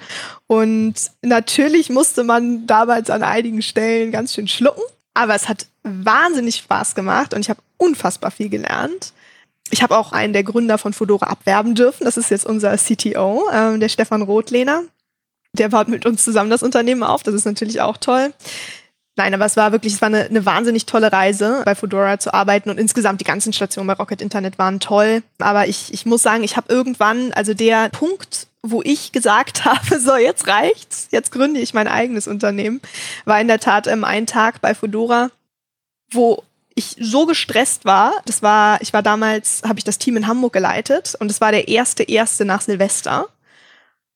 Und 0.49 0.95
natürlich 1.23 1.89
musste 1.89 2.25
man 2.25 2.67
damals 2.67 3.11
an 3.11 3.23
einigen 3.23 3.63
Stellen 3.63 4.11
ganz 4.11 4.35
schön 4.35 4.49
schlucken, 4.49 4.83
aber 5.15 5.37
es 5.37 5.49
hat 5.49 5.67
wahnsinnig 5.85 6.57
Spaß 6.57 6.97
gemacht 6.97 7.33
und 7.33 7.41
ich 7.43 7.49
habe 7.49 7.61
unfassbar 7.77 8.33
viel 8.33 8.49
gelernt. 8.49 9.13
Ich 9.71 9.81
habe 9.81 9.97
auch 9.97 10.11
einen 10.11 10.33
der 10.33 10.43
Gründer 10.43 10.79
von 10.79 10.93
Fodora 10.93 11.29
abwerben 11.29 11.77
dürfen. 11.77 12.05
Das 12.05 12.17
ist 12.17 12.31
jetzt 12.31 12.45
unser 12.45 12.77
CTO, 12.77 13.49
äh, 13.53 13.79
der 13.79 13.89
Stefan 13.89 14.23
Rotlehner. 14.23 14.83
Der 15.53 15.69
baut 15.69 15.87
mit 15.87 16.07
uns 16.07 16.25
zusammen 16.25 16.51
das 16.51 16.65
Unternehmen 16.65 17.05
auf. 17.05 17.23
Das 17.23 17.35
ist 17.35 17.45
natürlich 17.45 17.81
auch 17.81 17.99
toll. 17.99 18.33
Nein, 19.19 19.35
aber 19.35 19.47
es 19.47 19.57
war 19.57 19.73
wirklich, 19.73 19.95
es 19.95 20.01
war 20.01 20.07
eine, 20.07 20.27
eine 20.27 20.47
wahnsinnig 20.47 20.87
tolle 20.87 21.13
Reise, 21.13 21.63
bei 21.65 21.75
Fedora 21.75 22.21
zu 22.21 22.33
arbeiten 22.33 22.71
und 22.71 22.79
insgesamt 22.79 23.21
die 23.21 23.25
ganzen 23.25 23.53
Stationen 23.53 23.89
bei 23.89 23.95
Rocket 23.95 24.23
Internet 24.23 24.61
waren 24.61 24.79
toll. 24.79 25.25
Aber 25.41 25.67
ich, 25.67 25.93
ich 25.93 26.07
muss 26.07 26.23
sagen, 26.23 26.45
ich 26.45 26.57
habe 26.57 26.73
irgendwann, 26.73 27.33
also 27.33 27.53
der 27.53 27.89
Punkt, 27.89 28.47
wo 28.63 28.81
ich 28.81 29.11
gesagt 29.11 29.65
habe, 29.65 29.99
so 29.99 30.17
jetzt 30.17 30.47
reicht's, 30.47 31.09
jetzt 31.11 31.33
gründe 31.33 31.59
ich 31.59 31.75
mein 31.75 31.89
eigenes 31.89 32.29
Unternehmen, 32.29 32.81
war 33.25 33.41
in 33.41 33.49
der 33.49 33.59
Tat 33.59 33.89
ähm, 33.89 34.05
ein 34.05 34.27
Tag 34.27 34.61
bei 34.61 34.73
Fedora, 34.73 35.31
wo 36.13 36.45
ich 36.77 36.95
so 37.01 37.27
gestresst 37.27 37.85
war. 37.85 38.13
Das 38.25 38.41
war, 38.45 38.81
ich 38.83 38.93
war 38.93 39.03
damals, 39.03 39.63
habe 39.67 39.81
ich 39.81 39.85
das 39.85 39.99
Team 39.99 40.17
in 40.17 40.29
Hamburg 40.29 40.53
geleitet 40.53 41.17
und 41.19 41.29
es 41.29 41.41
war 41.41 41.51
der 41.51 41.67
erste 41.67 42.05
erste 42.05 42.45
nach 42.45 42.61
Silvester. 42.61 43.27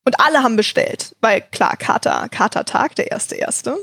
Und 0.05 0.21
alle 0.21 0.45
haben 0.45 0.55
bestellt, 0.55 1.17
weil 1.21 1.41
klar, 1.41 1.77
Kater, 1.77 2.29
Katertag, 2.29 2.95
der 2.95 3.11
erste 3.11 3.35
erste. 3.35 3.77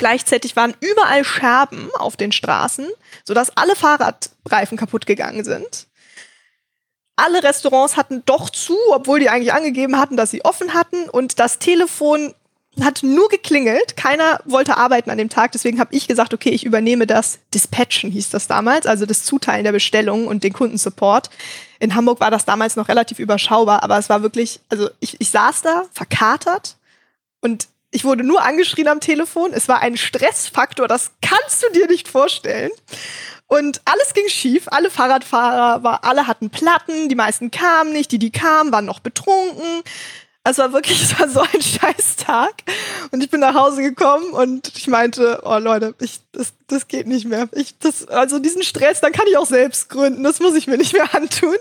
Gleichzeitig 0.00 0.56
waren 0.56 0.74
überall 0.80 1.24
Scherben 1.24 1.90
auf 1.98 2.16
den 2.16 2.32
Straßen, 2.32 2.88
sodass 3.22 3.54
alle 3.54 3.76
Fahrradreifen 3.76 4.78
kaputt 4.78 5.04
gegangen 5.04 5.44
sind. 5.44 5.88
Alle 7.16 7.42
Restaurants 7.42 7.98
hatten 7.98 8.22
doch 8.24 8.48
zu, 8.48 8.78
obwohl 8.92 9.20
die 9.20 9.28
eigentlich 9.28 9.52
angegeben 9.52 9.98
hatten, 9.98 10.16
dass 10.16 10.30
sie 10.30 10.42
offen 10.42 10.72
hatten. 10.72 11.10
Und 11.10 11.38
das 11.38 11.58
Telefon 11.58 12.34
hat 12.80 13.02
nur 13.02 13.28
geklingelt. 13.28 13.98
Keiner 13.98 14.40
wollte 14.46 14.78
arbeiten 14.78 15.10
an 15.10 15.18
dem 15.18 15.28
Tag. 15.28 15.52
Deswegen 15.52 15.78
habe 15.78 15.94
ich 15.94 16.08
gesagt, 16.08 16.32
okay, 16.32 16.48
ich 16.48 16.64
übernehme 16.64 17.06
das 17.06 17.38
Dispatchen, 17.52 18.10
hieß 18.10 18.30
das 18.30 18.46
damals, 18.46 18.86
also 18.86 19.04
das 19.04 19.24
Zuteilen 19.24 19.64
der 19.64 19.72
Bestellungen 19.72 20.28
und 20.28 20.44
den 20.44 20.54
Kundensupport. 20.54 21.28
In 21.78 21.94
Hamburg 21.94 22.20
war 22.20 22.30
das 22.30 22.46
damals 22.46 22.74
noch 22.74 22.88
relativ 22.88 23.18
überschaubar, 23.18 23.82
aber 23.82 23.98
es 23.98 24.08
war 24.08 24.22
wirklich, 24.22 24.60
also 24.70 24.88
ich, 25.00 25.20
ich 25.20 25.28
saß 25.28 25.60
da 25.60 25.82
verkatert 25.92 26.78
und 27.42 27.68
ich 27.90 28.04
wurde 28.04 28.24
nur 28.24 28.42
angeschrien 28.42 28.88
am 28.88 29.00
Telefon. 29.00 29.52
Es 29.52 29.68
war 29.68 29.80
ein 29.80 29.96
Stressfaktor, 29.96 30.86
das 30.88 31.12
kannst 31.22 31.62
du 31.62 31.70
dir 31.72 31.86
nicht 31.88 32.08
vorstellen. 32.08 32.70
Und 33.48 33.80
alles 33.84 34.14
ging 34.14 34.28
schief. 34.28 34.68
Alle 34.70 34.90
Fahrradfahrer, 34.90 35.82
war, 35.82 36.04
alle 36.04 36.28
hatten 36.28 36.50
Platten, 36.50 37.08
die 37.08 37.16
meisten 37.16 37.50
kamen 37.50 37.92
nicht, 37.92 38.12
die, 38.12 38.20
die 38.20 38.30
kamen, 38.30 38.70
waren 38.70 38.84
noch 38.84 39.00
betrunken. 39.00 39.82
Es 40.44 40.58
war 40.58 40.72
wirklich, 40.72 41.02
es 41.02 41.18
war 41.18 41.28
so 41.28 41.40
ein 41.40 41.60
Scheißtag. 41.60 42.62
Und 43.10 43.24
ich 43.24 43.30
bin 43.30 43.40
nach 43.40 43.54
Hause 43.54 43.82
gekommen 43.82 44.30
und 44.30 44.70
ich 44.76 44.86
meinte, 44.86 45.42
oh 45.44 45.58
Leute, 45.58 45.96
ich, 46.00 46.20
das, 46.30 46.52
das 46.68 46.86
geht 46.86 47.08
nicht 47.08 47.26
mehr. 47.26 47.48
Ich, 47.52 47.76
das, 47.78 48.06
also 48.06 48.38
diesen 48.38 48.62
Stress, 48.62 49.00
dann 49.00 49.10
kann 49.10 49.26
ich 49.28 49.36
auch 49.36 49.46
selbst 49.46 49.90
gründen. 49.90 50.22
Das 50.22 50.38
muss 50.38 50.54
ich 50.54 50.68
mir 50.68 50.78
nicht 50.78 50.92
mehr 50.92 51.12
antun. 51.16 51.56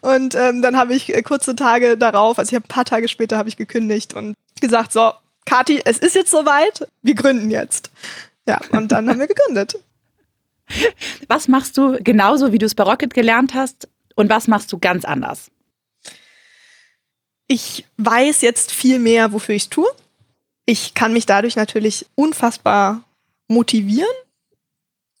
Und 0.00 0.34
ähm, 0.34 0.62
dann 0.62 0.78
habe 0.78 0.94
ich 0.94 1.14
äh, 1.14 1.20
kurze 1.20 1.54
Tage 1.54 1.98
darauf, 1.98 2.38
also 2.38 2.48
ich 2.48 2.54
habe 2.54 2.64
ein 2.64 2.74
paar 2.74 2.86
Tage 2.86 3.08
später 3.08 3.36
habe 3.36 3.50
ich 3.50 3.58
gekündigt 3.58 4.14
und 4.14 4.34
gesagt, 4.62 4.92
so, 4.92 5.12
Kati, 5.46 5.80
es 5.84 5.98
ist 5.98 6.14
jetzt 6.14 6.30
soweit, 6.30 6.86
wir 7.02 7.14
gründen 7.14 7.50
jetzt. 7.50 7.90
Ja, 8.46 8.60
und 8.72 8.92
dann 8.92 9.08
haben 9.08 9.18
wir 9.18 9.26
gegründet. 9.26 9.78
Was 11.28 11.48
machst 11.48 11.78
du 11.78 11.98
genauso, 12.02 12.52
wie 12.52 12.58
du 12.58 12.66
es 12.66 12.74
bei 12.74 12.84
Rocket 12.84 13.14
gelernt 13.14 13.54
hast 13.54 13.88
und 14.16 14.28
was 14.30 14.48
machst 14.48 14.72
du 14.72 14.78
ganz 14.78 15.04
anders? 15.04 15.50
Ich 17.46 17.86
weiß 17.98 18.40
jetzt 18.40 18.72
viel 18.72 18.98
mehr, 18.98 19.32
wofür 19.32 19.54
ich 19.54 19.64
es 19.64 19.68
tue. 19.68 19.88
Ich 20.64 20.94
kann 20.94 21.12
mich 21.12 21.26
dadurch 21.26 21.54
natürlich 21.54 22.06
unfassbar 22.16 23.04
motivieren 23.46 24.08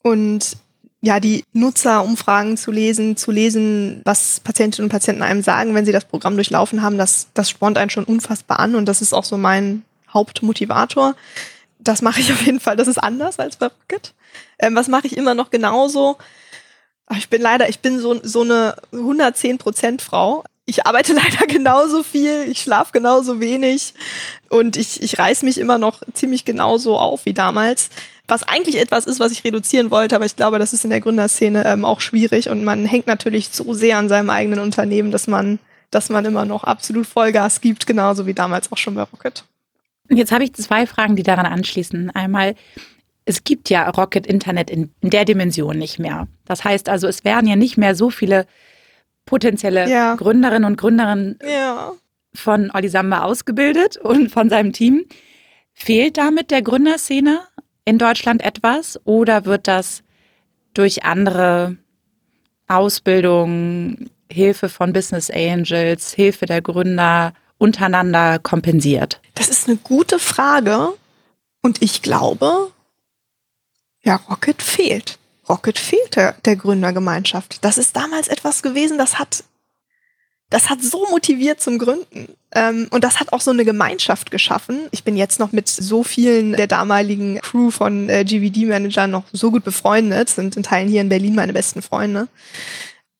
und 0.02 0.56
ja, 1.00 1.20
die 1.20 1.44
Nutzerumfragen 1.52 2.56
zu 2.56 2.72
lesen, 2.72 3.16
zu 3.16 3.30
lesen, 3.30 4.00
was 4.04 4.40
Patientinnen 4.40 4.86
und 4.86 4.90
Patienten 4.90 5.22
einem 5.22 5.42
sagen, 5.42 5.74
wenn 5.74 5.86
sie 5.86 5.92
das 5.92 6.04
Programm 6.04 6.34
durchlaufen 6.34 6.82
haben, 6.82 6.98
das, 6.98 7.28
das 7.34 7.48
spornt 7.48 7.78
einen 7.78 7.90
schon 7.90 8.04
unfassbar 8.04 8.58
an 8.58 8.74
und 8.74 8.86
das 8.86 9.02
ist 9.02 9.12
auch 9.12 9.24
so 9.24 9.36
mein 9.36 9.84
Hauptmotivator. 10.16 11.14
Das 11.78 12.02
mache 12.02 12.20
ich 12.20 12.32
auf 12.32 12.42
jeden 12.42 12.60
Fall, 12.60 12.76
das 12.76 12.88
ist 12.88 12.98
anders 12.98 13.38
als 13.38 13.56
bei 13.56 13.66
Rocket. 13.66 14.14
Ähm, 14.58 14.74
was 14.74 14.88
mache 14.88 15.06
ich 15.06 15.16
immer 15.16 15.34
noch 15.34 15.50
genauso? 15.50 16.16
Ich 17.16 17.28
bin 17.28 17.40
leider, 17.40 17.68
ich 17.68 17.78
bin 17.78 18.00
so, 18.00 18.18
so 18.22 18.42
eine 18.42 18.74
110% 18.92 20.00
Frau 20.00 20.42
ich 20.66 20.84
arbeite 20.84 21.14
leider 21.14 21.46
genauso 21.46 22.02
viel, 22.02 22.46
ich 22.48 22.60
schlafe 22.60 22.92
genauso 22.92 23.40
wenig 23.40 23.94
und 24.50 24.76
ich, 24.76 25.02
ich 25.02 25.18
reiß 25.18 25.42
mich 25.42 25.58
immer 25.58 25.78
noch 25.78 26.02
ziemlich 26.12 26.44
genauso 26.44 26.98
auf 26.98 27.24
wie 27.24 27.32
damals. 27.32 27.88
Was 28.28 28.42
eigentlich 28.42 28.76
etwas 28.76 29.06
ist, 29.06 29.20
was 29.20 29.30
ich 29.30 29.44
reduzieren 29.44 29.92
wollte, 29.92 30.16
aber 30.16 30.26
ich 30.26 30.34
glaube, 30.34 30.58
das 30.58 30.72
ist 30.72 30.82
in 30.82 30.90
der 30.90 31.00
Gründerszene 31.00 31.64
ähm, 31.64 31.84
auch 31.84 32.00
schwierig 32.00 32.50
und 32.50 32.64
man 32.64 32.84
hängt 32.84 33.06
natürlich 33.06 33.50
so 33.52 33.72
sehr 33.72 33.98
an 33.98 34.08
seinem 34.08 34.30
eigenen 34.30 34.58
Unternehmen, 34.58 35.12
dass 35.12 35.28
man, 35.28 35.60
dass 35.92 36.10
man 36.10 36.24
immer 36.24 36.44
noch 36.44 36.64
absolut 36.64 37.06
Vollgas 37.06 37.60
gibt, 37.60 37.86
genauso 37.86 38.26
wie 38.26 38.34
damals 38.34 38.72
auch 38.72 38.78
schon 38.78 38.96
bei 38.96 39.02
Rocket. 39.02 39.44
Jetzt 40.10 40.32
habe 40.32 40.44
ich 40.44 40.54
zwei 40.54 40.86
Fragen, 40.86 41.16
die 41.16 41.22
daran 41.22 41.46
anschließen. 41.46 42.10
Einmal, 42.10 42.54
es 43.24 43.44
gibt 43.44 43.70
ja 43.70 43.88
Rocket 43.90 44.26
Internet 44.26 44.70
in, 44.70 44.90
in 45.00 45.10
der 45.10 45.24
Dimension 45.24 45.76
nicht 45.78 45.98
mehr. 45.98 46.28
Das 46.44 46.64
heißt 46.64 46.88
also, 46.88 47.08
es 47.08 47.24
werden 47.24 47.48
ja 47.48 47.56
nicht 47.56 47.76
mehr 47.76 47.94
so 47.94 48.10
viele 48.10 48.46
potenzielle 49.24 49.90
ja. 49.90 50.14
Gründerinnen 50.14 50.64
und 50.64 50.76
Gründerinnen 50.76 51.38
ja. 51.44 51.92
von 52.34 52.70
Olli 52.72 52.88
Samba 52.88 53.22
ausgebildet 53.22 53.96
und 53.96 54.30
von 54.30 54.48
seinem 54.48 54.72
Team. 54.72 55.04
Fehlt 55.74 56.16
damit 56.16 56.50
der 56.50 56.62
Gründerszene 56.62 57.40
in 57.84 57.98
Deutschland 57.98 58.42
etwas 58.42 58.98
oder 59.04 59.44
wird 59.44 59.68
das 59.68 60.02
durch 60.72 61.04
andere 61.04 61.76
Ausbildung, 62.68 64.08
Hilfe 64.30 64.68
von 64.68 64.92
Business 64.92 65.30
Angels, 65.30 66.12
Hilfe 66.12 66.46
der 66.46 66.62
Gründer 66.62 67.32
untereinander 67.58 68.38
kompensiert? 68.38 69.20
Das 69.34 69.48
ist 69.48 69.68
eine 69.68 69.76
gute 69.76 70.18
Frage 70.18 70.92
und 71.62 71.82
ich 71.82 72.02
glaube, 72.02 72.72
ja, 74.02 74.16
Rocket 74.28 74.62
fehlt. 74.62 75.18
Rocket 75.48 75.78
fehlte 75.78 76.34
der 76.44 76.56
Gründergemeinschaft. 76.56 77.64
Das 77.64 77.78
ist 77.78 77.96
damals 77.96 78.28
etwas 78.28 78.62
gewesen, 78.62 78.98
das 78.98 79.18
hat, 79.18 79.44
das 80.50 80.70
hat 80.70 80.82
so 80.82 81.06
motiviert 81.10 81.60
zum 81.60 81.78
Gründen. 81.78 82.28
Ähm, 82.52 82.88
und 82.90 83.04
das 83.04 83.20
hat 83.20 83.32
auch 83.32 83.40
so 83.40 83.50
eine 83.50 83.64
Gemeinschaft 83.64 84.30
geschaffen. 84.30 84.88
Ich 84.90 85.04
bin 85.04 85.16
jetzt 85.16 85.38
noch 85.38 85.52
mit 85.52 85.68
so 85.68 86.02
vielen 86.02 86.52
der 86.52 86.66
damaligen 86.66 87.40
Crew 87.40 87.70
von 87.70 88.08
äh, 88.08 88.24
GVD-Managern 88.24 89.10
noch 89.10 89.24
so 89.32 89.50
gut 89.50 89.64
befreundet, 89.64 90.30
sind 90.30 90.56
in 90.56 90.62
Teilen 90.62 90.88
hier 90.88 91.00
in 91.00 91.08
Berlin 91.08 91.34
meine 91.34 91.52
besten 91.52 91.82
Freunde. 91.82 92.28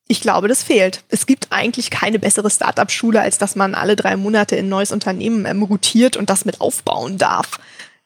Ich 0.09 0.21
glaube, 0.21 0.47
das 0.47 0.63
fehlt. 0.63 1.03
Es 1.09 1.27
gibt 1.27 1.49
eigentlich 1.51 1.91
keine 1.91 2.19
bessere 2.19 2.49
Startup-Schule, 2.49 3.21
als 3.21 3.39
dass 3.39 3.57
man 3.57 3.75
alle 3.75 3.97
drei 3.97 4.17
Monate 4.17 4.55
in 4.57 4.67
ein 4.67 4.69
neues 4.69 4.93
Unternehmen 4.93 5.47
ähm, 5.47 5.63
rotiert 5.63 6.17
und 6.17 6.31
das 6.31 6.45
mit 6.45 6.61
aufbauen 6.61 7.19
darf. 7.19 7.59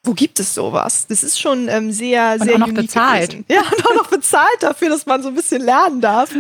Wo 0.03 0.15
gibt 0.15 0.41
es 0.41 0.55
sowas? 0.55 1.07
Das 1.09 1.23
ist 1.23 1.39
schon 1.39 1.69
ähm, 1.69 1.93
sehr, 1.93 2.37
und 2.41 2.45
sehr. 2.45 2.55
Und 2.55 2.63
auch 2.63 2.67
noch 2.69 2.75
bezahlt. 2.75 3.31
Gewesen. 3.31 3.45
Ja, 3.49 3.61
und 3.61 3.87
auch 3.87 3.95
noch 3.95 4.07
bezahlt 4.07 4.63
dafür, 4.63 4.89
dass 4.89 5.05
man 5.05 5.23
so 5.23 5.29
ein 5.29 5.35
bisschen 5.35 5.61
lernen 5.61 6.01
darf. 6.01 6.35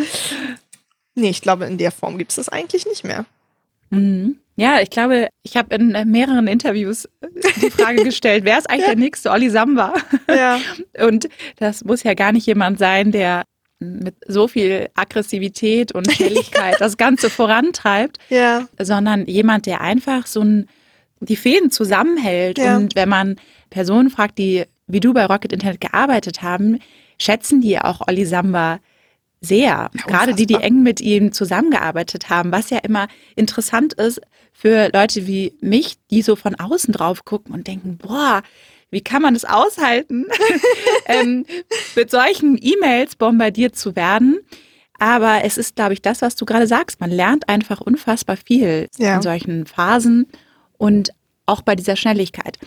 Nee, 1.14 1.28
ich 1.28 1.42
glaube, 1.42 1.66
in 1.66 1.76
der 1.76 1.92
Form 1.92 2.16
gibt 2.16 2.30
es 2.30 2.36
das 2.36 2.48
eigentlich 2.48 2.86
nicht 2.86 3.04
mehr. 3.04 3.26
Mhm. 3.90 4.38
Ja, 4.56 4.80
ich 4.80 4.90
glaube, 4.90 5.28
ich 5.42 5.56
habe 5.56 5.74
in 5.74 5.94
äh, 5.94 6.04
mehreren 6.04 6.46
Interviews 6.46 7.06
äh, 7.20 7.28
die 7.62 7.70
Frage 7.70 8.04
gestellt, 8.04 8.44
wer 8.44 8.58
ist 8.58 8.68
eigentlich 8.68 8.82
ja. 8.82 8.88
der 8.94 8.96
nächste 8.96 9.30
Olli 9.30 9.50
Samba? 9.50 9.94
Ja. 10.28 10.58
Und 11.06 11.28
das 11.56 11.84
muss 11.84 12.02
ja 12.02 12.14
gar 12.14 12.32
nicht 12.32 12.46
jemand 12.46 12.78
sein, 12.78 13.12
der 13.12 13.44
mit 13.80 14.14
so 14.28 14.46
viel 14.46 14.88
Aggressivität 14.94 15.92
und 15.92 16.10
Schnelligkeit 16.12 16.76
das 16.80 16.96
Ganze 16.96 17.30
vorantreibt, 17.30 18.18
ja. 18.28 18.68
sondern 18.78 19.26
jemand, 19.26 19.66
der 19.66 19.80
einfach 19.80 20.26
so 20.26 20.42
ein 20.42 20.68
die 21.22 21.36
Fäden 21.36 21.70
zusammenhält. 21.70 22.58
Ja. 22.58 22.76
Und 22.76 22.94
wenn 22.94 23.08
man 23.08 23.36
Personen 23.68 24.08
fragt, 24.08 24.38
die 24.38 24.64
wie 24.86 25.00
du 25.00 25.12
bei 25.12 25.26
Rocket 25.26 25.52
Internet 25.52 25.80
gearbeitet 25.80 26.42
haben, 26.42 26.78
schätzen 27.18 27.60
die 27.60 27.78
auch 27.78 28.00
Olli 28.08 28.24
Samba 28.26 28.80
sehr. 29.40 29.90
Ja, 29.94 30.02
Gerade 30.06 30.34
die, 30.34 30.46
die 30.46 30.56
eng 30.56 30.82
mit 30.82 31.00
ihm 31.00 31.32
zusammengearbeitet 31.32 32.28
haben, 32.28 32.52
was 32.52 32.70
ja 32.70 32.78
immer 32.78 33.08
interessant 33.36 33.94
ist 33.94 34.20
für 34.52 34.90
Leute 34.92 35.26
wie 35.26 35.54
mich, 35.60 35.96
die 36.10 36.22
so 36.22 36.36
von 36.36 36.54
außen 36.56 36.92
drauf 36.92 37.24
gucken 37.24 37.54
und 37.54 37.66
denken, 37.66 37.96
boah, 37.96 38.42
wie 38.90 39.00
kann 39.00 39.22
man 39.22 39.34
das 39.34 39.44
aushalten, 39.44 40.26
ähm, 41.06 41.46
mit 41.94 42.10
solchen 42.10 42.58
E-Mails 42.60 43.16
bombardiert 43.16 43.76
zu 43.76 43.96
werden? 43.96 44.40
Aber 44.98 45.44
es 45.44 45.56
ist, 45.56 45.76
glaube 45.76 45.94
ich, 45.94 46.02
das, 46.02 46.20
was 46.20 46.36
du 46.36 46.44
gerade 46.44 46.66
sagst. 46.66 47.00
Man 47.00 47.10
lernt 47.10 47.48
einfach 47.48 47.80
unfassbar 47.80 48.36
viel 48.36 48.88
ja. 48.98 49.16
in 49.16 49.22
solchen 49.22 49.66
Phasen 49.66 50.26
und 50.76 51.10
auch 51.46 51.62
bei 51.62 51.74
dieser 51.74 51.96
Schnelligkeit. 51.96 52.58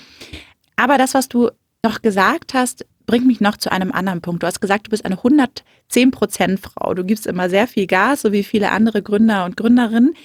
Aber 0.75 0.97
das, 0.97 1.13
was 1.13 1.29
du 1.29 1.51
noch 1.83 2.01
gesagt 2.01 2.53
hast, 2.53 2.85
bringt 3.05 3.27
mich 3.27 3.41
noch 3.41 3.57
zu 3.57 3.71
einem 3.71 3.91
anderen 3.91 4.21
Punkt. 4.21 4.43
Du 4.43 4.47
hast 4.47 4.61
gesagt, 4.61 4.87
du 4.87 4.89
bist 4.89 5.05
eine 5.05 5.17
110 5.17 6.11
Prozent 6.11 6.59
Frau. 6.59 6.93
Du 6.93 7.03
gibst 7.03 7.27
immer 7.27 7.49
sehr 7.49 7.67
viel 7.67 7.85
Gas, 7.85 8.21
so 8.21 8.31
wie 8.31 8.43
viele 8.43 8.71
andere 8.71 9.03
Gründer 9.03 9.45
und 9.45 9.57
Gründerinnen. 9.57 10.15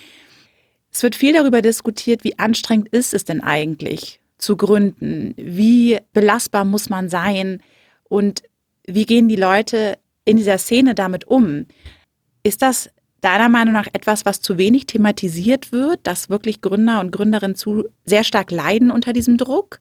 Es 0.90 1.02
wird 1.02 1.14
viel 1.14 1.34
darüber 1.34 1.60
diskutiert, 1.60 2.24
wie 2.24 2.38
anstrengend 2.38 2.88
ist 2.88 3.12
es 3.12 3.24
denn 3.24 3.42
eigentlich 3.42 4.20
zu 4.38 4.56
gründen? 4.56 5.34
Wie 5.36 5.98
belastbar 6.12 6.64
muss 6.64 6.88
man 6.88 7.08
sein? 7.08 7.62
Und 8.04 8.42
wie 8.86 9.04
gehen 9.04 9.28
die 9.28 9.36
Leute 9.36 9.98
in 10.24 10.36
dieser 10.36 10.58
Szene 10.58 10.94
damit 10.94 11.26
um? 11.26 11.66
Ist 12.42 12.62
das 12.62 12.90
deiner 13.20 13.48
Meinung 13.48 13.74
nach 13.74 13.88
etwas, 13.92 14.24
was 14.24 14.40
zu 14.40 14.58
wenig 14.58 14.86
thematisiert 14.86 15.72
wird, 15.72 16.00
dass 16.06 16.30
wirklich 16.30 16.60
Gründer 16.60 17.00
und 17.00 17.10
Gründerinnen 17.10 17.56
zu 17.56 17.88
sehr 18.04 18.24
stark 18.24 18.50
leiden 18.50 18.90
unter 18.90 19.12
diesem 19.12 19.36
Druck? 19.36 19.80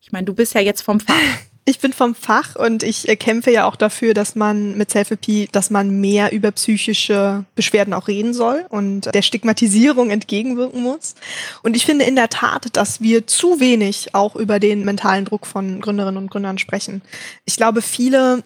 Ich 0.00 0.12
meine, 0.12 0.24
du 0.24 0.34
bist 0.34 0.54
ja 0.54 0.60
jetzt 0.60 0.82
vom 0.82 1.00
Fach. 1.00 1.14
Ich 1.68 1.80
bin 1.80 1.92
vom 1.92 2.14
Fach 2.14 2.56
und 2.56 2.82
ich 2.82 3.04
kämpfe 3.18 3.50
ja 3.50 3.66
auch 3.66 3.76
dafür, 3.76 4.14
dass 4.14 4.34
man 4.34 4.78
mit 4.78 4.90
Selfie, 4.90 5.50
dass 5.52 5.68
man 5.68 6.00
mehr 6.00 6.32
über 6.32 6.50
psychische 6.50 7.44
Beschwerden 7.54 7.92
auch 7.92 8.08
reden 8.08 8.32
soll 8.32 8.64
und 8.70 9.14
der 9.14 9.20
Stigmatisierung 9.20 10.08
entgegenwirken 10.08 10.82
muss. 10.82 11.14
Und 11.62 11.76
ich 11.76 11.84
finde 11.84 12.06
in 12.06 12.16
der 12.16 12.30
Tat, 12.30 12.74
dass 12.74 13.02
wir 13.02 13.26
zu 13.26 13.60
wenig 13.60 14.14
auch 14.14 14.34
über 14.34 14.60
den 14.60 14.86
mentalen 14.86 15.26
Druck 15.26 15.46
von 15.46 15.82
Gründerinnen 15.82 16.16
und 16.16 16.30
Gründern 16.30 16.56
sprechen. 16.56 17.02
Ich 17.44 17.56
glaube, 17.56 17.82
viele 17.82 18.44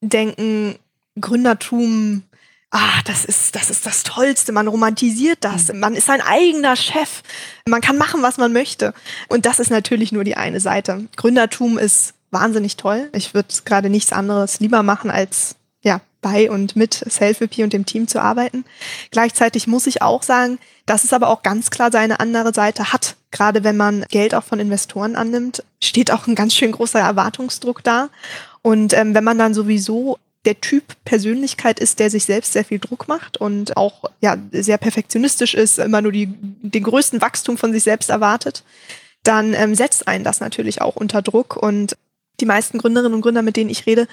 denken, 0.00 0.76
Gründertum, 1.20 2.22
ah, 2.70 3.02
das 3.04 3.24
ist, 3.24 3.56
das 3.56 3.70
ist 3.70 3.84
das 3.84 4.04
Tollste. 4.04 4.52
Man 4.52 4.68
romantisiert 4.68 5.38
das. 5.40 5.72
Mhm. 5.72 5.80
Man 5.80 5.94
ist 5.96 6.06
sein 6.06 6.20
eigener 6.20 6.76
Chef. 6.76 7.24
Man 7.68 7.80
kann 7.80 7.98
machen, 7.98 8.22
was 8.22 8.36
man 8.36 8.52
möchte. 8.52 8.94
Und 9.28 9.44
das 9.44 9.58
ist 9.58 9.72
natürlich 9.72 10.12
nur 10.12 10.22
die 10.22 10.36
eine 10.36 10.60
Seite. 10.60 11.08
Gründertum 11.16 11.76
ist 11.76 12.14
wahnsinnig 12.30 12.76
toll. 12.76 13.08
Ich 13.12 13.34
würde 13.34 13.48
gerade 13.64 13.90
nichts 13.90 14.12
anderes 14.12 14.60
lieber 14.60 14.82
machen, 14.82 15.10
als 15.10 15.56
ja, 15.82 16.00
bei 16.20 16.50
und 16.50 16.76
mit 16.76 16.92
Selfie 16.94 17.62
und 17.62 17.72
dem 17.72 17.86
Team 17.86 18.06
zu 18.06 18.20
arbeiten. 18.20 18.64
Gleichzeitig 19.10 19.66
muss 19.66 19.86
ich 19.86 20.02
auch 20.02 20.22
sagen, 20.22 20.58
dass 20.86 21.04
es 21.04 21.12
aber 21.12 21.28
auch 21.28 21.42
ganz 21.42 21.70
klar 21.70 21.90
seine 21.90 22.20
andere 22.20 22.52
Seite 22.52 22.92
hat. 22.92 23.16
Gerade 23.30 23.64
wenn 23.64 23.76
man 23.76 24.04
Geld 24.10 24.34
auch 24.34 24.44
von 24.44 24.60
Investoren 24.60 25.16
annimmt, 25.16 25.64
steht 25.82 26.10
auch 26.10 26.26
ein 26.26 26.34
ganz 26.34 26.54
schön 26.54 26.72
großer 26.72 27.00
Erwartungsdruck 27.00 27.82
da. 27.82 28.10
Und 28.62 28.92
ähm, 28.92 29.14
wenn 29.14 29.24
man 29.24 29.38
dann 29.38 29.54
sowieso 29.54 30.18
der 30.44 30.60
Typ 30.60 30.84
Persönlichkeit 31.04 31.80
ist, 31.80 31.98
der 31.98 32.10
sich 32.10 32.24
selbst 32.24 32.52
sehr 32.52 32.64
viel 32.64 32.78
Druck 32.78 33.08
macht 33.08 33.36
und 33.36 33.76
auch 33.76 34.04
ja 34.20 34.36
sehr 34.52 34.78
perfektionistisch 34.78 35.54
ist, 35.54 35.78
immer 35.78 36.00
nur 36.00 36.12
die, 36.12 36.28
den 36.28 36.82
größten 36.82 37.20
Wachstum 37.20 37.58
von 37.58 37.72
sich 37.72 37.82
selbst 37.82 38.10
erwartet, 38.10 38.64
dann 39.22 39.52
ähm, 39.54 39.74
setzt 39.74 40.08
einen 40.08 40.24
das 40.24 40.40
natürlich 40.40 40.80
auch 40.80 40.96
unter 40.96 41.20
Druck. 41.20 41.56
Und 41.56 41.96
die 42.40 42.46
meisten 42.46 42.78
Gründerinnen 42.78 43.14
und 43.14 43.20
Gründer, 43.20 43.42
mit 43.42 43.56
denen 43.56 43.70
ich 43.70 43.86
rede, 43.86 44.08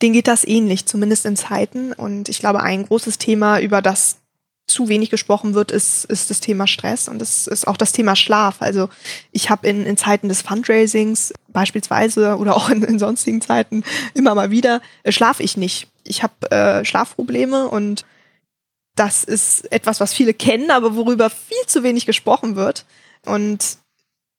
denen 0.00 0.14
geht 0.14 0.28
das 0.28 0.46
ähnlich, 0.46 0.86
zumindest 0.86 1.26
in 1.26 1.36
Zeiten. 1.36 1.92
Und 1.92 2.28
ich 2.28 2.40
glaube, 2.40 2.62
ein 2.62 2.86
großes 2.86 3.18
Thema, 3.18 3.60
über 3.60 3.82
das 3.82 4.18
zu 4.66 4.88
wenig 4.88 5.10
gesprochen 5.10 5.54
wird, 5.54 5.70
ist, 5.70 6.04
ist 6.06 6.30
das 6.30 6.40
Thema 6.40 6.66
Stress 6.66 7.08
und 7.08 7.20
es 7.20 7.46
ist 7.46 7.66
auch 7.66 7.76
das 7.76 7.92
Thema 7.92 8.16
Schlaf. 8.16 8.56
Also 8.60 8.88
ich 9.30 9.50
habe 9.50 9.68
in, 9.68 9.84
in 9.84 9.96
Zeiten 9.96 10.28
des 10.28 10.42
Fundraisings 10.42 11.32
beispielsweise 11.48 12.36
oder 12.36 12.56
auch 12.56 12.70
in, 12.70 12.82
in 12.82 12.98
sonstigen 12.98 13.40
Zeiten 13.40 13.84
immer 14.14 14.34
mal 14.34 14.50
wieder, 14.50 14.80
äh, 15.02 15.12
schlafe 15.12 15.42
ich 15.42 15.56
nicht. 15.56 15.88
Ich 16.04 16.22
habe 16.22 16.50
äh, 16.50 16.84
Schlafprobleme 16.84 17.68
und 17.68 18.04
das 18.94 19.24
ist 19.24 19.70
etwas, 19.72 20.00
was 20.00 20.12
viele 20.12 20.34
kennen, 20.34 20.70
aber 20.70 20.96
worüber 20.96 21.30
viel 21.30 21.66
zu 21.66 21.82
wenig 21.82 22.06
gesprochen 22.06 22.56
wird. 22.56 22.84
Und 23.24 23.78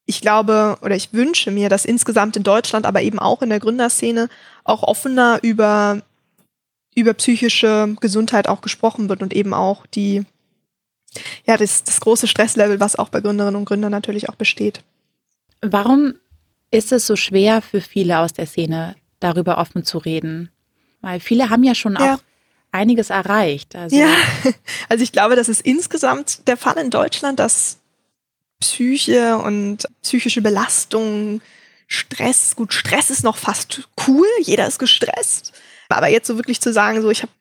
ich 0.06 0.22
glaube 0.22 0.78
oder 0.82 0.96
ich 0.96 1.14
wünsche 1.14 1.52
mir, 1.52 1.70
dass 1.70 1.86
insgesamt 1.86 2.36
in 2.36 2.44
Deutschland, 2.44 2.86
aber 2.86 3.02
eben 3.02 3.20
auch 3.20 3.42
in 3.42 3.50
der 3.50 3.60
Gründerszene 3.60 4.30
auch 4.64 4.84
offener 4.84 5.40
über, 5.42 6.02
über 6.96 7.14
psychische 7.14 7.96
Gesundheit 8.00 8.48
auch 8.48 8.62
gesprochen 8.62 9.10
wird 9.10 9.22
und 9.22 9.34
eben 9.34 9.54
auch 9.54 9.86
die, 9.88 10.24
ja, 11.46 11.58
das, 11.58 11.84
das 11.84 12.02
große 12.02 12.28
Stresslevel, 12.28 12.80
was 12.80 12.98
auch 12.98 13.10
bei 13.10 13.22
Gründerinnen 13.22 13.56
und 13.56 13.66
Gründern 13.66 13.92
natürlich 13.92 14.30
auch 14.30 14.36
besteht. 14.36 14.84
Warum 15.62 16.16
ist 16.72 16.92
es 16.92 17.08
so 17.08 17.16
schwer 17.16 17.62
für 17.62 17.80
viele 17.80 18.20
aus 18.20 18.34
der 18.34 18.48
Szene, 18.48 18.96
darüber 19.20 19.58
offen 19.58 19.86
zu 19.86 20.00
reden? 20.00 20.50
Weil 21.00 21.20
viele 21.20 21.50
haben 21.50 21.64
ja 21.64 21.76
schon 21.76 21.96
ja. 21.96 22.16
auch 22.16 22.20
einiges 22.72 23.10
erreicht. 23.10 23.76
Also 23.76 23.96
ja, 23.96 24.08
also 24.90 25.04
ich 25.04 25.14
glaube, 25.14 25.38
das 25.38 25.48
ist 25.48 25.62
insgesamt 25.62 26.48
der 26.48 26.58
Fall 26.58 26.78
in 26.78 26.90
Deutschland, 26.90 27.40
dass 27.40 27.78
Psyche 28.64 29.38
und 29.38 29.90
psychische 30.02 30.42
Belastung, 30.42 31.42
Stress, 31.88 32.56
gut, 32.56 32.74
Stress 32.74 33.10
ist 33.10 33.24
noch 33.24 33.36
fast 33.36 33.90
cool, 34.08 34.26
jeder 34.42 34.66
ist 34.66 34.80
gestresst. 34.80 35.52
Aber 35.90 36.08
jetzt 36.08 36.28
so 36.28 36.38
wirklich 36.38 36.62
zu 36.62 36.72
sagen, 36.72 37.02
so 37.02 37.12
ich 37.12 37.22
habe 37.22 37.32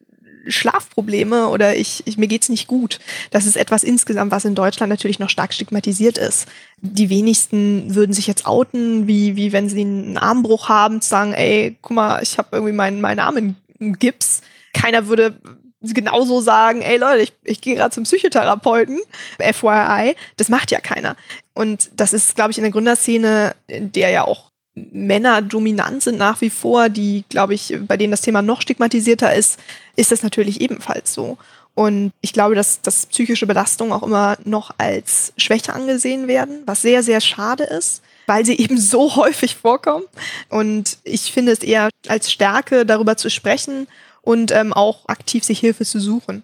Schlafprobleme 0.48 1.48
oder 1.48 1.76
ich, 1.76 2.02
ich 2.06 2.18
mir 2.18 2.26
geht's 2.26 2.48
nicht 2.48 2.66
gut. 2.66 2.98
Das 3.30 3.46
ist 3.46 3.56
etwas 3.56 3.84
insgesamt, 3.84 4.32
was 4.32 4.44
in 4.44 4.56
Deutschland 4.56 4.90
natürlich 4.90 5.20
noch 5.20 5.30
stark 5.30 5.54
stigmatisiert 5.54 6.18
ist. 6.18 6.48
Die 6.80 7.08
wenigsten 7.08 7.94
würden 7.94 8.12
sich 8.12 8.26
jetzt 8.26 8.44
outen, 8.44 9.06
wie 9.06 9.36
wie 9.36 9.52
wenn 9.52 9.68
sie 9.68 9.82
einen 9.82 10.18
Armbruch 10.18 10.68
haben, 10.68 11.00
zu 11.00 11.08
sagen, 11.08 11.32
ey, 11.34 11.78
guck 11.80 11.94
mal, 11.94 12.20
ich 12.20 12.36
habe 12.36 12.48
irgendwie 12.52 12.74
meinen 12.74 13.00
meinen 13.00 13.20
Arm 13.20 13.56
in 13.78 13.98
Gips. 13.98 14.42
Keiner 14.74 15.06
würde 15.06 15.36
genauso 15.82 16.40
sagen, 16.40 16.82
ey 16.82 16.96
Leute, 16.96 17.22
ich, 17.22 17.32
ich 17.44 17.60
gehe 17.60 17.74
gerade 17.74 17.90
zum 17.90 18.04
Psychotherapeuten, 18.04 19.00
FYI, 19.38 20.14
das 20.36 20.48
macht 20.48 20.70
ja 20.70 20.80
keiner. 20.80 21.16
Und 21.54 21.90
das 21.96 22.12
ist, 22.12 22.34
glaube 22.34 22.50
ich, 22.50 22.58
in 22.58 22.64
der 22.64 22.72
Gründerszene, 22.72 23.54
in 23.66 23.92
der 23.92 24.10
ja 24.10 24.24
auch 24.24 24.50
Männer 24.74 25.42
dominant 25.42 26.02
sind 26.02 26.16
nach 26.16 26.40
wie 26.40 26.50
vor, 26.50 26.88
die, 26.88 27.24
glaube 27.28 27.54
ich, 27.54 27.76
bei 27.86 27.96
denen 27.96 28.10
das 28.10 28.22
Thema 28.22 28.40
noch 28.40 28.62
stigmatisierter 28.62 29.34
ist, 29.34 29.58
ist 29.96 30.12
das 30.12 30.22
natürlich 30.22 30.60
ebenfalls 30.60 31.12
so. 31.12 31.36
Und 31.74 32.12
ich 32.20 32.32
glaube, 32.32 32.54
dass, 32.54 32.80
dass 32.82 33.06
psychische 33.06 33.46
Belastungen 33.46 33.92
auch 33.92 34.02
immer 34.02 34.36
noch 34.44 34.72
als 34.78 35.32
Schwäche 35.36 35.72
angesehen 35.72 36.28
werden, 36.28 36.62
was 36.66 36.82
sehr, 36.82 37.02
sehr 37.02 37.20
schade 37.20 37.64
ist, 37.64 38.02
weil 38.26 38.44
sie 38.44 38.58
eben 38.58 38.78
so 38.78 39.16
häufig 39.16 39.56
vorkommen. 39.56 40.04
Und 40.48 40.98
ich 41.04 41.32
finde 41.32 41.52
es 41.52 41.60
eher 41.60 41.90
als 42.08 42.32
Stärke, 42.32 42.86
darüber 42.86 43.16
zu 43.16 43.30
sprechen 43.30 43.86
und 44.22 44.52
ähm, 44.52 44.72
auch 44.72 45.08
aktiv 45.08 45.44
sich 45.44 45.58
Hilfe 45.60 45.84
zu 45.84 46.00
suchen. 46.00 46.42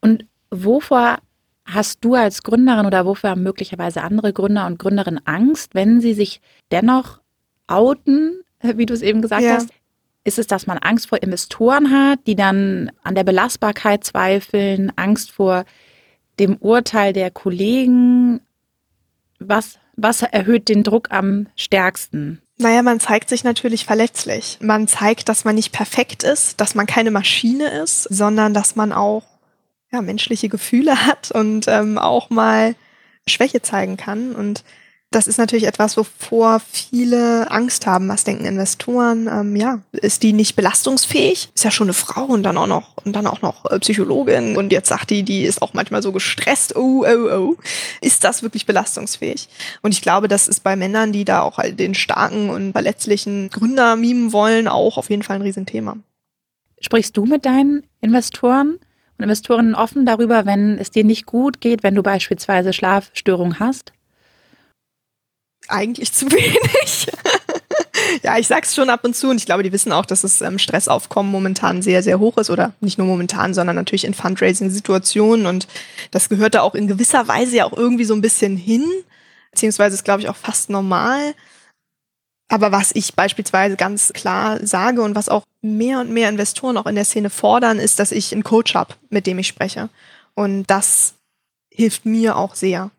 Und 0.00 0.26
wovor 0.50 1.18
hast 1.64 2.04
du 2.04 2.14
als 2.14 2.42
Gründerin 2.42 2.86
oder 2.86 3.06
wovor 3.06 3.30
haben 3.30 3.42
möglicherweise 3.42 4.02
andere 4.02 4.32
Gründer 4.32 4.66
und 4.66 4.78
Gründerinnen 4.78 5.26
Angst, 5.26 5.74
wenn 5.74 6.00
sie 6.00 6.14
sich 6.14 6.40
dennoch 6.70 7.20
outen, 7.66 8.40
wie 8.60 8.86
du 8.86 8.94
es 8.94 9.02
eben 9.02 9.22
gesagt 9.22 9.42
ja. 9.42 9.54
hast? 9.54 9.70
Ist 10.24 10.38
es, 10.38 10.46
dass 10.46 10.66
man 10.66 10.78
Angst 10.78 11.08
vor 11.08 11.22
Investoren 11.22 11.90
hat, 11.90 12.20
die 12.26 12.34
dann 12.34 12.90
an 13.02 13.14
der 13.14 13.24
Belastbarkeit 13.24 14.04
zweifeln, 14.04 14.90
Angst 14.96 15.30
vor 15.30 15.64
dem 16.38 16.56
Urteil 16.56 17.12
der 17.12 17.30
Kollegen? 17.30 18.40
Was, 19.38 19.78
was 19.96 20.22
erhöht 20.22 20.68
den 20.68 20.82
Druck 20.82 21.10
am 21.10 21.46
stärksten? 21.56 22.40
Naja, 22.56 22.82
man 22.82 23.00
zeigt 23.00 23.28
sich 23.28 23.42
natürlich 23.42 23.84
verletzlich. 23.84 24.58
Man 24.60 24.86
zeigt, 24.86 25.28
dass 25.28 25.44
man 25.44 25.56
nicht 25.56 25.72
perfekt 25.72 26.22
ist, 26.22 26.60
dass 26.60 26.74
man 26.74 26.86
keine 26.86 27.10
Maschine 27.10 27.68
ist, 27.82 28.04
sondern 28.04 28.54
dass 28.54 28.76
man 28.76 28.92
auch 28.92 29.24
ja, 29.92 30.02
menschliche 30.02 30.48
Gefühle 30.48 31.06
hat 31.06 31.30
und 31.30 31.66
ähm, 31.68 31.98
auch 31.98 32.30
mal 32.30 32.74
Schwäche 33.26 33.62
zeigen 33.62 33.96
kann. 33.96 34.32
Und 34.32 34.64
das 35.14 35.26
ist 35.26 35.38
natürlich 35.38 35.66
etwas, 35.66 35.96
wovor 35.96 36.60
viele 36.60 37.50
Angst 37.50 37.86
haben. 37.86 38.08
Was 38.08 38.24
denken 38.24 38.44
Investoren? 38.44 39.28
Ähm, 39.28 39.56
ja, 39.56 39.80
ist 39.92 40.22
die 40.22 40.32
nicht 40.32 40.56
belastungsfähig? 40.56 41.50
Ist 41.54 41.64
ja 41.64 41.70
schon 41.70 41.86
eine 41.86 41.94
Frau 41.94 42.24
und 42.24 42.42
dann 42.42 42.56
auch 42.56 42.66
noch 42.66 42.96
und 43.04 43.14
dann 43.14 43.26
auch 43.26 43.42
noch 43.42 43.70
äh, 43.70 43.78
Psychologin 43.78 44.56
und 44.56 44.72
jetzt 44.72 44.88
sagt 44.88 45.10
die, 45.10 45.22
die 45.22 45.44
ist 45.44 45.62
auch 45.62 45.74
manchmal 45.74 46.02
so 46.02 46.12
gestresst. 46.12 46.74
Oh, 46.76 47.04
oh, 47.06 47.28
oh. 47.30 47.56
Ist 48.00 48.24
das 48.24 48.42
wirklich 48.42 48.66
belastungsfähig? 48.66 49.48
Und 49.82 49.92
ich 49.92 50.02
glaube, 50.02 50.28
das 50.28 50.48
ist 50.48 50.64
bei 50.64 50.74
Männern, 50.74 51.12
die 51.12 51.24
da 51.24 51.42
auch 51.42 51.58
halt 51.58 51.78
den 51.78 51.94
starken 51.94 52.50
und 52.50 52.72
verletzlichen 52.72 53.50
Gründer 53.50 53.96
mimen 53.96 54.32
wollen, 54.32 54.68
auch 54.68 54.98
auf 54.98 55.10
jeden 55.10 55.22
Fall 55.22 55.36
ein 55.36 55.42
Riesenthema. 55.42 55.96
Sprichst 56.80 57.16
du 57.16 57.24
mit 57.24 57.44
deinen 57.44 57.84
Investoren? 58.00 58.78
und 59.16 59.24
Investorinnen 59.24 59.76
offen 59.76 60.06
darüber, 60.06 60.44
wenn 60.44 60.76
es 60.78 60.90
dir 60.90 61.04
nicht 61.04 61.24
gut 61.24 61.60
geht, 61.60 61.84
wenn 61.84 61.94
du 61.94 62.02
beispielsweise 62.02 62.72
Schlafstörungen 62.72 63.60
hast? 63.60 63.92
Eigentlich 65.68 66.12
zu 66.12 66.30
wenig. 66.30 67.06
ja, 68.22 68.38
ich 68.38 68.46
sag's 68.46 68.74
schon 68.74 68.90
ab 68.90 69.04
und 69.04 69.16
zu 69.16 69.30
und 69.30 69.36
ich 69.36 69.46
glaube, 69.46 69.62
die 69.62 69.72
wissen 69.72 69.92
auch, 69.92 70.06
dass 70.06 70.22
das 70.22 70.40
ähm, 70.40 70.58
Stressaufkommen 70.58 71.30
momentan 71.30 71.82
sehr, 71.82 72.02
sehr 72.02 72.18
hoch 72.18 72.36
ist 72.38 72.50
oder 72.50 72.72
nicht 72.80 72.98
nur 72.98 73.06
momentan, 73.06 73.54
sondern 73.54 73.76
natürlich 73.76 74.04
in 74.04 74.14
Fundraising-Situationen 74.14 75.46
und 75.46 75.66
das 76.10 76.28
gehört 76.28 76.54
da 76.54 76.62
auch 76.62 76.74
in 76.74 76.88
gewisser 76.88 77.28
Weise 77.28 77.56
ja 77.56 77.64
auch 77.64 77.76
irgendwie 77.76 78.04
so 78.04 78.14
ein 78.14 78.20
bisschen 78.20 78.56
hin, 78.56 78.84
beziehungsweise 79.50 79.94
ist, 79.94 80.04
glaube 80.04 80.22
ich, 80.22 80.28
auch 80.28 80.36
fast 80.36 80.70
normal. 80.70 81.34
Aber 82.48 82.72
was 82.72 82.92
ich 82.94 83.14
beispielsweise 83.14 83.76
ganz 83.76 84.12
klar 84.12 84.64
sage 84.64 85.02
und 85.02 85.14
was 85.14 85.28
auch 85.28 85.44
mehr 85.62 86.00
und 86.00 86.10
mehr 86.10 86.28
Investoren 86.28 86.76
auch 86.76 86.86
in 86.86 86.94
der 86.94 87.06
Szene 87.06 87.30
fordern, 87.30 87.78
ist, 87.78 87.98
dass 87.98 88.12
ich 88.12 88.32
einen 88.32 88.44
Coach 88.44 88.74
habe, 88.74 88.94
mit 89.08 89.26
dem 89.26 89.38
ich 89.38 89.48
spreche. 89.48 89.88
Und 90.34 90.64
das 90.66 91.14
hilft 91.70 92.04
mir 92.04 92.36
auch 92.36 92.54
sehr. 92.54 92.90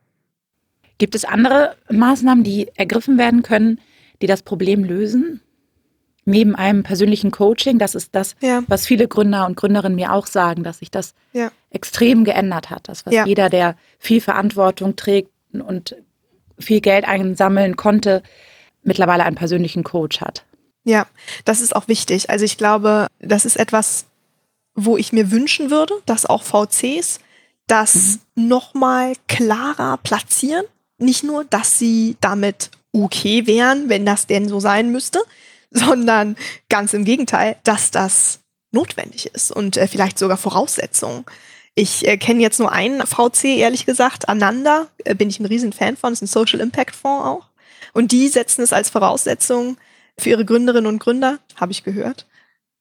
Gibt 0.97 1.15
es 1.15 1.25
andere 1.25 1.75
Maßnahmen, 1.89 2.43
die 2.43 2.69
ergriffen 2.75 3.17
werden 3.17 3.43
können, 3.43 3.79
die 4.21 4.27
das 4.27 4.41
Problem 4.41 4.83
lösen? 4.83 5.41
Neben 6.27 6.55
einem 6.55 6.81
persönlichen 6.81 7.29
Coaching, 7.29 7.77
das 7.77 7.93
ist 7.93 8.15
das, 8.15 8.35
ja. 8.41 8.63
was 8.67 8.87
viele 8.87 9.07
Gründer 9.07 9.45
und 9.45 9.55
Gründerinnen 9.55 9.95
mir 9.95 10.11
auch 10.11 10.25
sagen, 10.25 10.63
dass 10.63 10.79
sich 10.79 10.89
das 10.89 11.13
ja. 11.33 11.51
extrem 11.69 12.23
geändert 12.23 12.71
hat. 12.71 12.87
Das, 12.89 13.05
was 13.05 13.13
ja. 13.13 13.25
jeder, 13.25 13.49
der 13.49 13.75
viel 13.99 14.21
Verantwortung 14.21 14.95
trägt 14.95 15.29
und 15.53 15.95
viel 16.57 16.81
Geld 16.81 17.05
einsammeln 17.05 17.75
konnte, 17.75 18.23
mittlerweile 18.81 19.23
einen 19.23 19.35
persönlichen 19.35 19.83
Coach 19.83 20.21
hat. 20.21 20.45
Ja, 20.83 21.05
das 21.43 21.61
ist 21.61 21.75
auch 21.75 21.87
wichtig. 21.87 22.29
Also 22.29 22.45
ich 22.45 22.57
glaube, 22.57 23.07
das 23.19 23.45
ist 23.45 23.57
etwas, 23.57 24.05
wo 24.73 24.97
ich 24.97 25.13
mir 25.13 25.31
wünschen 25.31 25.69
würde, 25.69 25.93
dass 26.05 26.25
auch 26.25 26.43
VCs 26.43 27.19
das 27.67 28.19
mhm. 28.35 28.47
nochmal 28.47 29.13
klarer 29.27 29.97
platzieren 29.97 30.65
nicht 30.97 31.23
nur, 31.23 31.43
dass 31.45 31.79
sie 31.79 32.17
damit 32.21 32.71
okay 32.91 33.45
wären, 33.47 33.89
wenn 33.89 34.05
das 34.05 34.27
denn 34.27 34.47
so 34.47 34.59
sein 34.59 34.91
müsste, 34.91 35.19
sondern 35.71 36.37
ganz 36.69 36.93
im 36.93 37.05
Gegenteil, 37.05 37.57
dass 37.63 37.91
das 37.91 38.39
notwendig 38.71 39.27
ist 39.33 39.51
und 39.51 39.77
äh, 39.77 39.87
vielleicht 39.87 40.19
sogar 40.19 40.37
Voraussetzungen. 40.37 41.25
Ich 41.75 42.07
äh, 42.07 42.17
kenne 42.17 42.41
jetzt 42.41 42.59
nur 42.59 42.71
einen 42.71 43.05
VC, 43.05 43.57
ehrlich 43.57 43.85
gesagt, 43.85 44.29
Ananda, 44.29 44.87
äh, 45.03 45.15
bin 45.15 45.29
ich 45.29 45.39
ein 45.39 45.45
riesen 45.45 45.73
Fan 45.73 45.97
von, 45.97 46.13
ist 46.13 46.21
ein 46.21 46.27
Social 46.27 46.61
Impact 46.61 46.95
Fonds 46.95 47.25
auch. 47.25 47.47
Und 47.93 48.11
die 48.11 48.27
setzen 48.27 48.61
es 48.61 48.73
als 48.73 48.89
Voraussetzung 48.89 49.77
für 50.17 50.29
ihre 50.29 50.45
Gründerinnen 50.45 50.87
und 50.87 50.99
Gründer, 50.99 51.39
habe 51.55 51.71
ich 51.71 51.83
gehört, 51.83 52.25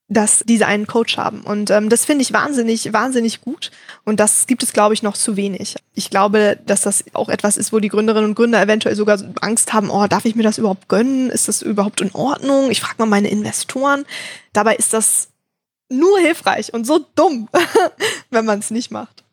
dass 0.08 0.44
diese 0.46 0.66
einen 0.66 0.86
Coach 0.86 1.16
haben. 1.16 1.40
Und 1.40 1.70
ähm, 1.70 1.88
das 1.88 2.04
finde 2.04 2.22
ich 2.22 2.32
wahnsinnig, 2.32 2.92
wahnsinnig 2.92 3.40
gut. 3.40 3.70
Und 4.04 4.20
das 4.20 4.46
gibt 4.46 4.62
es, 4.62 4.72
glaube 4.72 4.92
ich, 4.92 5.02
noch 5.02 5.16
zu 5.16 5.36
wenig. 5.36 5.76
Ich 5.94 6.10
glaube, 6.10 6.58
dass 6.66 6.82
das 6.82 7.04
auch 7.14 7.30
etwas 7.30 7.56
ist, 7.56 7.72
wo 7.72 7.80
die 7.80 7.88
Gründerinnen 7.88 8.30
und 8.30 8.34
Gründer 8.34 8.60
eventuell 8.60 8.96
sogar 8.96 9.18
Angst 9.40 9.72
haben, 9.72 9.90
oh, 9.90 10.06
darf 10.06 10.26
ich 10.26 10.34
mir 10.34 10.42
das 10.42 10.58
überhaupt 10.58 10.88
gönnen? 10.88 11.30
Ist 11.30 11.48
das 11.48 11.62
überhaupt 11.62 12.02
in 12.02 12.14
Ordnung? 12.14 12.70
Ich 12.70 12.82
frage 12.82 12.96
mal 12.98 13.06
meine 13.06 13.28
Investoren. 13.28 14.04
Dabei 14.52 14.76
ist 14.76 14.92
das 14.92 15.28
nur 15.88 16.18
hilfreich 16.18 16.74
und 16.74 16.86
so 16.86 17.06
dumm, 17.14 17.48
wenn 18.30 18.44
man 18.44 18.58
es 18.58 18.70
nicht 18.70 18.90
macht. 18.90 19.24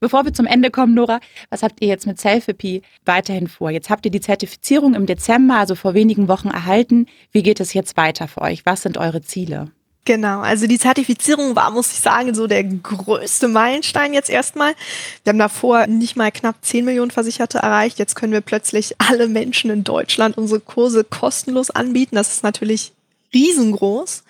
Bevor 0.00 0.26
wir 0.26 0.34
zum 0.34 0.44
Ende 0.44 0.70
kommen, 0.70 0.92
Nora, 0.92 1.20
was 1.48 1.62
habt 1.62 1.80
ihr 1.80 1.88
jetzt 1.88 2.06
mit 2.06 2.20
Selfie 2.20 2.82
weiterhin 3.06 3.48
vor? 3.48 3.70
Jetzt 3.70 3.88
habt 3.88 4.04
ihr 4.04 4.10
die 4.10 4.20
Zertifizierung 4.20 4.92
im 4.94 5.06
Dezember, 5.06 5.54
also 5.54 5.74
vor 5.76 5.94
wenigen 5.94 6.28
Wochen, 6.28 6.48
erhalten. 6.48 7.06
Wie 7.32 7.42
geht 7.42 7.58
es 7.58 7.72
jetzt 7.72 7.96
weiter 7.96 8.28
für 8.28 8.42
euch? 8.42 8.66
Was 8.66 8.82
sind 8.82 8.98
eure 8.98 9.22
Ziele? 9.22 9.70
Genau, 10.06 10.40
also 10.40 10.66
die 10.66 10.78
Zertifizierung 10.78 11.56
war, 11.56 11.70
muss 11.70 11.90
ich 11.92 12.00
sagen, 12.00 12.34
so 12.34 12.46
der 12.46 12.62
größte 12.62 13.48
Meilenstein 13.48 14.12
jetzt 14.12 14.28
erstmal. 14.28 14.74
Wir 15.22 15.30
haben 15.30 15.38
davor 15.38 15.86
nicht 15.86 16.14
mal 16.14 16.30
knapp 16.30 16.56
10 16.60 16.84
Millionen 16.84 17.10
Versicherte 17.10 17.58
erreicht. 17.58 17.98
Jetzt 17.98 18.14
können 18.14 18.32
wir 18.32 18.42
plötzlich 18.42 18.96
alle 18.98 19.28
Menschen 19.28 19.70
in 19.70 19.82
Deutschland 19.82 20.36
unsere 20.36 20.60
Kurse 20.60 21.04
kostenlos 21.04 21.70
anbieten. 21.70 22.16
Das 22.16 22.32
ist 22.32 22.42
natürlich 22.42 22.92
riesengroß. 23.32 24.24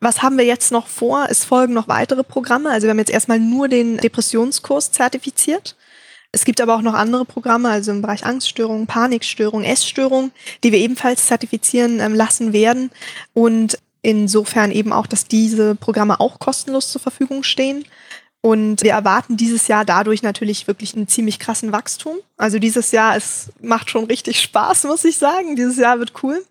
Was 0.00 0.22
haben 0.22 0.38
wir 0.38 0.46
jetzt 0.46 0.72
noch 0.72 0.86
vor? 0.86 1.26
Es 1.28 1.44
folgen 1.44 1.74
noch 1.74 1.88
weitere 1.88 2.24
Programme. 2.24 2.70
Also 2.70 2.86
wir 2.86 2.90
haben 2.90 2.98
jetzt 2.98 3.10
erstmal 3.10 3.38
nur 3.38 3.68
den 3.68 3.98
Depressionskurs 3.98 4.92
zertifiziert. 4.92 5.76
Es 6.32 6.44
gibt 6.44 6.60
aber 6.60 6.74
auch 6.74 6.82
noch 6.82 6.94
andere 6.94 7.24
Programme, 7.24 7.70
also 7.70 7.90
im 7.90 8.02
Bereich 8.02 8.24
Angststörungen, 8.24 8.86
Panikstörungen, 8.86 9.64
Essstörungen, 9.64 10.32
die 10.62 10.72
wir 10.72 10.78
ebenfalls 10.78 11.26
zertifizieren 11.26 12.00
ähm, 12.00 12.14
lassen 12.14 12.52
werden. 12.52 12.90
Und 13.32 13.78
Insofern 14.02 14.70
eben 14.70 14.92
auch, 14.92 15.06
dass 15.06 15.26
diese 15.26 15.74
Programme 15.74 16.20
auch 16.20 16.38
kostenlos 16.38 16.90
zur 16.90 17.00
Verfügung 17.00 17.42
stehen. 17.42 17.84
Und 18.40 18.84
wir 18.84 18.92
erwarten 18.92 19.36
dieses 19.36 19.66
Jahr 19.66 19.84
dadurch 19.84 20.22
natürlich 20.22 20.68
wirklich 20.68 20.94
einen 20.94 21.08
ziemlich 21.08 21.40
krassen 21.40 21.72
Wachstum. 21.72 22.16
Also 22.36 22.60
dieses 22.60 22.92
Jahr, 22.92 23.16
es 23.16 23.50
macht 23.60 23.90
schon 23.90 24.04
richtig 24.04 24.40
Spaß, 24.40 24.84
muss 24.84 25.04
ich 25.04 25.18
sagen. 25.18 25.56
Dieses 25.56 25.76
Jahr 25.76 25.98
wird 25.98 26.12
cool. 26.22 26.44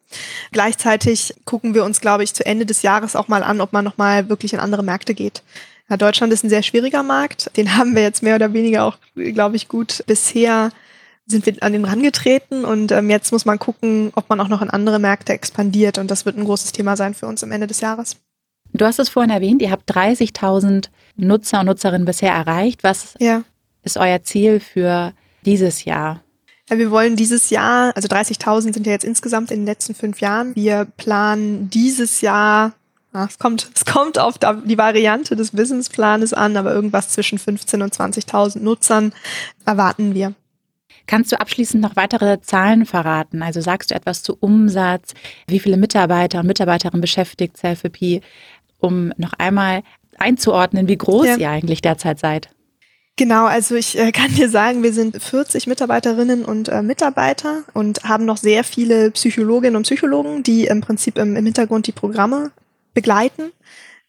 Gleichzeitig 0.52 1.34
gucken 1.46 1.74
wir 1.74 1.86
uns, 1.86 2.02
glaube 2.02 2.26
ich, 2.26 2.34
zu 2.34 2.46
Ende 2.46 2.66
des 2.66 2.82
Jahres 2.82 3.16
auch 3.16 3.30
mal 3.30 3.42
an, 3.42 3.62
ob 3.62 3.72
man 3.72 3.86
nochmal 3.86 4.28
wirklich 4.28 4.54
in 4.54 4.60
andere 4.60 4.84
Märkte 4.84 5.14
geht. 5.14 5.44
Ja, 5.90 5.96
Deutschland 5.96 6.34
ist 6.34 6.44
ein 6.44 6.50
sehr 6.50 6.64
schwieriger 6.64 7.04
Markt. 7.04 7.50
Den 7.56 7.78
haben 7.78 7.96
wir 7.96 8.04
jetzt 8.04 8.22
mehr 8.22 8.36
oder 8.36 8.52
weniger 8.52 8.84
auch, 8.84 8.98
glaube 9.16 9.56
ich, 9.56 9.70
gut 9.70 10.04
bisher 10.08 10.72
sind 11.28 11.46
wir 11.46 11.56
an 11.62 11.74
den 11.74 11.86
rangetreten 11.86 12.66
und 12.66 12.92
ähm, 12.92 13.10
jetzt 13.10 13.32
muss 13.32 13.46
man 13.46 13.60
gucken, 13.60 14.12
ob 14.16 14.30
man 14.30 14.40
auch 14.40 14.48
noch 14.48 14.62
in 14.62 14.70
andere 14.70 14.98
Märkte 14.98 15.34
expandiert 15.34 15.98
und 15.98 16.10
das 16.10 16.26
wird 16.26 16.38
ein 16.38 16.46
großes 16.46 16.72
Thema 16.72 16.96
sein 16.96 17.14
für 17.14 17.28
uns 17.28 17.44
am 17.44 17.52
Ende 17.52 17.68
des 17.68 17.82
Jahres. 17.82 18.16
Du 18.74 18.86
hast 18.86 19.00
es 19.00 19.10
vorhin 19.10 19.32
erwähnt, 19.32 19.62
ihr 19.62 19.72
habt 19.72 19.92
30.000 19.92 20.90
Nutzer 21.16 21.62
und 21.62 21.68
Nutzerinnen 21.68 22.06
bisher 22.06 22.32
erreicht. 22.32 22.84
Was 22.84 23.16
ja. 23.20 23.44
ist 23.84 23.98
euer 23.98 24.24
Ziel 24.24 24.60
für 24.60 25.14
dieses 25.46 25.86
Jahr? 25.86 26.22
Ja, 26.70 26.78
wir 26.78 26.92
wollen 26.92 27.16
dieses 27.16 27.50
Jahr, 27.50 27.96
also 27.96 28.08
30.000 28.08 28.74
sind 28.74 28.86
ja 28.86 28.92
jetzt 28.92 29.06
insgesamt 29.06 29.52
in 29.52 29.62
den 29.62 29.66
letzten 29.66 29.96
fünf 29.96 30.20
Jahren. 30.20 30.54
Wir 30.56 30.86
planen 30.98 31.70
dieses 31.70 32.22
Jahr, 32.22 32.74
na, 33.14 33.26
es 33.26 33.40
kommt, 33.40 33.70
es 33.74 33.86
kommt 33.86 34.20
auf 34.20 34.36
die 34.38 34.78
Variante 34.78 35.36
des 35.38 35.52
Businessplanes 35.52 36.34
an, 36.34 36.58
aber 36.58 36.74
irgendwas 36.74 37.10
zwischen 37.10 37.40
15.000 37.40 37.84
und 37.84 37.96
20.000 37.96 38.60
Nutzern 38.60 39.14
erwarten 39.66 40.14
wir. 40.14 40.34
Kannst 41.08 41.32
du 41.32 41.40
abschließend 41.40 41.82
noch 41.82 41.96
weitere 41.96 42.42
Zahlen 42.42 42.86
verraten? 42.86 43.42
Also 43.42 43.62
sagst 43.62 43.92
du 43.92 43.96
etwas 43.96 44.24
zu 44.24 44.38
Umsatz? 44.40 45.14
Wie 45.48 45.60
viele 45.60 45.78
Mitarbeiter 45.78 46.42
und 46.42 46.48
Mitarbeiterinnen 46.48 47.02
beschäftigt 47.02 47.58
Selfie, 47.58 48.22
um 48.80 49.14
noch 49.18 49.34
einmal 49.38 49.84
einzuordnen, 50.18 50.88
wie 50.88 50.98
groß 50.98 51.28
ja. 51.28 51.38
ihr 51.38 51.50
eigentlich 51.50 51.82
derzeit 51.82 52.20
seid? 52.20 52.50
Genau, 53.16 53.46
also 53.46 53.74
ich 53.74 53.98
äh, 53.98 54.12
kann 54.12 54.32
dir 54.36 54.48
sagen, 54.48 54.84
wir 54.84 54.94
sind 54.94 55.22
40 55.22 55.66
Mitarbeiterinnen 55.66 56.46
und 56.46 56.70
äh, 56.70 56.84
Mitarbeiter 56.84 57.64
und 57.74 58.04
haben 58.04 58.26
noch 58.26 58.38
sehr 58.38 58.64
viele 58.64 59.10
Psychologinnen 59.10 59.76
und 59.76 59.84
Psychologen, 59.84 60.44
die 60.44 60.66
im 60.66 60.82
Prinzip 60.82 61.18
im, 61.18 61.36
im 61.36 61.46
Hintergrund 61.46 61.88
die 61.88 61.94
Programme 61.94 62.52
begleiten. 62.94 63.52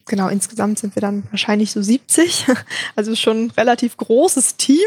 Genau, 0.05 0.27
insgesamt 0.27 0.77
sind 0.77 0.95
wir 0.95 1.01
dann 1.01 1.23
wahrscheinlich 1.31 1.71
so 1.71 1.81
70. 1.81 2.45
Also 2.95 3.15
schon 3.15 3.45
ein 3.45 3.51
relativ 3.51 3.97
großes 3.97 4.57
Team. 4.57 4.85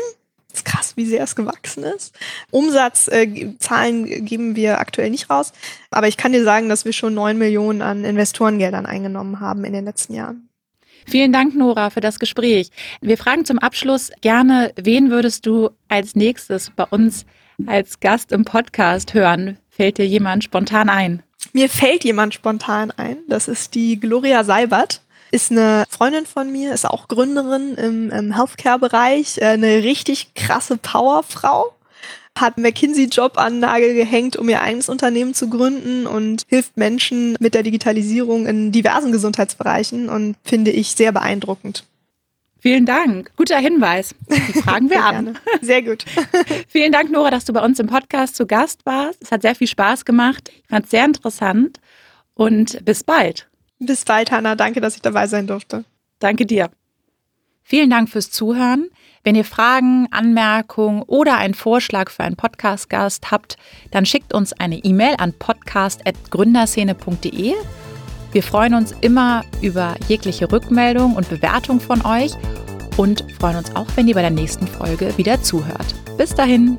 Das 0.53 0.61
ist 0.61 0.65
krass, 0.67 0.93
wie 0.97 1.07
sehr 1.07 1.25
es 1.25 1.35
gewachsen 1.35 1.83
ist. 1.83 2.15
Umsatzzahlen 2.51 4.07
äh, 4.07 4.21
geben 4.21 4.55
wir 4.55 4.81
aktuell 4.81 5.09
nicht 5.09 5.31
raus, 5.31 5.53
aber 5.91 6.09
ich 6.09 6.19
kann 6.19 6.33
dir 6.33 6.45
sagen, 6.45 6.69
dass 6.69 6.85
wir 6.85 6.93
schon 6.93 7.15
neun 7.15 7.39
Millionen 7.39 7.81
an 7.81 8.05
Investorengeldern 8.05 8.85
eingenommen 8.85 9.41
haben 9.41 9.65
in 9.65 9.73
den 9.73 9.87
letzten 9.87 10.15
Jahren. 10.15 10.51
Vielen 11.07 11.33
Dank, 11.33 11.57
Nora, 11.57 11.91
für 11.91 12.01
das 12.01 12.19
Gespräch. 12.19 12.71
Wir 13.01 13.17
fragen 13.17 13.45
zum 13.45 13.59
Abschluss 13.59 14.13
gerne, 14.21 14.73
wen 14.77 15.11
würdest 15.11 15.47
du 15.47 15.71
als 15.89 16.15
nächstes 16.15 16.71
bei 16.71 16.85
uns 16.85 17.25
als 17.67 18.01
Gast 18.01 18.31
im 18.31 18.45
Podcast 18.45 19.15
hören? 19.15 19.59
Fällt 19.71 19.99
dir 19.99 20.07
jemand 20.07 20.45
spontan 20.45 20.89
ein? 20.89 21.23
Mir 21.55 21.69
fällt 21.69 22.05
jemand 22.05 22.35
spontan 22.35 22.91
ein. 22.93 23.19
Das 23.27 23.49
ist 23.49 23.75
die 23.75 23.99
Gloria 23.99 24.45
Seibert 24.45 25.03
ist 25.33 25.51
eine 25.51 25.85
Freundin 25.89 26.27
von 26.27 26.53
mir, 26.53 26.73
ist 26.73 26.87
auch 26.87 27.09
Gründerin 27.09 27.75
im, 27.75 28.11
im 28.11 28.37
Healthcare-Bereich, 28.37 29.39
äh, 29.39 29.47
eine 29.47 29.83
richtig 29.83 30.35
krasse 30.35 30.77
Powerfrau 30.77 31.75
hat 32.39 32.57
McKinsey-Job 32.57 33.37
an 33.37 33.61
Nagel 33.61 33.95
gehängt, 33.95 34.37
um 34.37 34.49
ihr 34.49 34.63
eigenes 34.63 34.89
Unternehmen 34.89 35.35
zu 35.35 35.51
gründen 35.51 36.07
und 36.07 36.45
hilft 36.49 36.77
Menschen 36.77 37.37
mit 37.41 37.55
der 37.55 37.63
Digitalisierung 37.63 38.47
in 38.47 38.73
diversen 38.73 39.13
Gesundheitsbereichen 39.13 40.09
und 40.09 40.37
finde 40.43 40.71
ich 40.71 40.93
sehr 40.93 41.13
beeindruckend. 41.13 41.85
Vielen 42.59 42.87
Dank. 42.87 43.33
Guter 43.37 43.59
Hinweis. 43.59 44.15
Die 44.31 44.61
fragen 44.61 44.89
wir 44.89 45.05
an. 45.05 45.25
Gerne. 45.25 45.41
Sehr 45.61 45.83
gut. 45.83 46.05
Vielen 46.69 46.93
Dank, 46.93 47.11
Nora, 47.11 47.31
dass 47.31 47.45
du 47.45 47.53
bei 47.53 47.63
uns 47.63 47.79
im 47.81 47.89
Podcast 47.89 48.37
zu 48.37 48.47
Gast 48.47 48.87
warst. 48.87 49.21
Es 49.23 49.33
hat 49.33 49.43
sehr 49.43 49.55
viel 49.55 49.67
Spaß 49.67 50.05
gemacht. 50.05 50.51
Ich 50.55 50.69
fand 50.69 50.85
es 50.85 50.91
sehr 50.91 51.05
interessant 51.05 51.81
und 52.35 52.85
bis 52.85 53.05
bald. 53.05 53.49
Bis 53.87 54.05
bald, 54.05 54.31
Hanna. 54.31 54.55
Danke, 54.55 54.81
dass 54.81 54.97
ich 54.97 55.03
dabei 55.03 55.27
sein 55.27 55.47
durfte. 55.47 55.85
Danke 56.19 56.47
dir. 56.47 56.71
Vielen 57.63 57.91
Dank 57.91 58.09
fürs 58.09 58.31
Zuhören. 58.31 58.89
Wenn 59.25 59.37
ihr 59.37 59.45
Fragen, 59.45 60.09
Anmerkungen 60.11 61.03
oder 61.03 61.37
einen 61.37 61.55
Vorschlag 61.55 62.11
für 62.11 62.25
einen 62.25 62.35
Podcast-Gast 62.37 63.31
habt, 63.31 63.57
dann 63.93 64.05
schickt 64.05 64.35
uns 64.35 64.53
eine 64.53 64.79
E-Mail 64.79 65.15
an 65.19 65.33
podcast.gründerszene.de. 65.33 67.55
Wir 68.33 68.43
freuen 68.43 68.75
uns 68.75 68.93
immer 69.01 69.45
über 69.61 69.95
jegliche 70.09 70.51
Rückmeldung 70.51 71.15
und 71.15 71.29
Bewertung 71.29 71.79
von 71.81 72.05
euch 72.05 72.33
und 72.97 73.25
freuen 73.39 73.57
uns 73.57 73.77
auch, 73.77 73.87
wenn 73.95 74.09
ihr 74.09 74.15
bei 74.15 74.23
der 74.23 74.31
nächsten 74.31 74.67
Folge 74.67 75.17
wieder 75.17 75.41
zuhört. 75.43 75.95
Bis 76.17 76.35
dahin. 76.35 76.77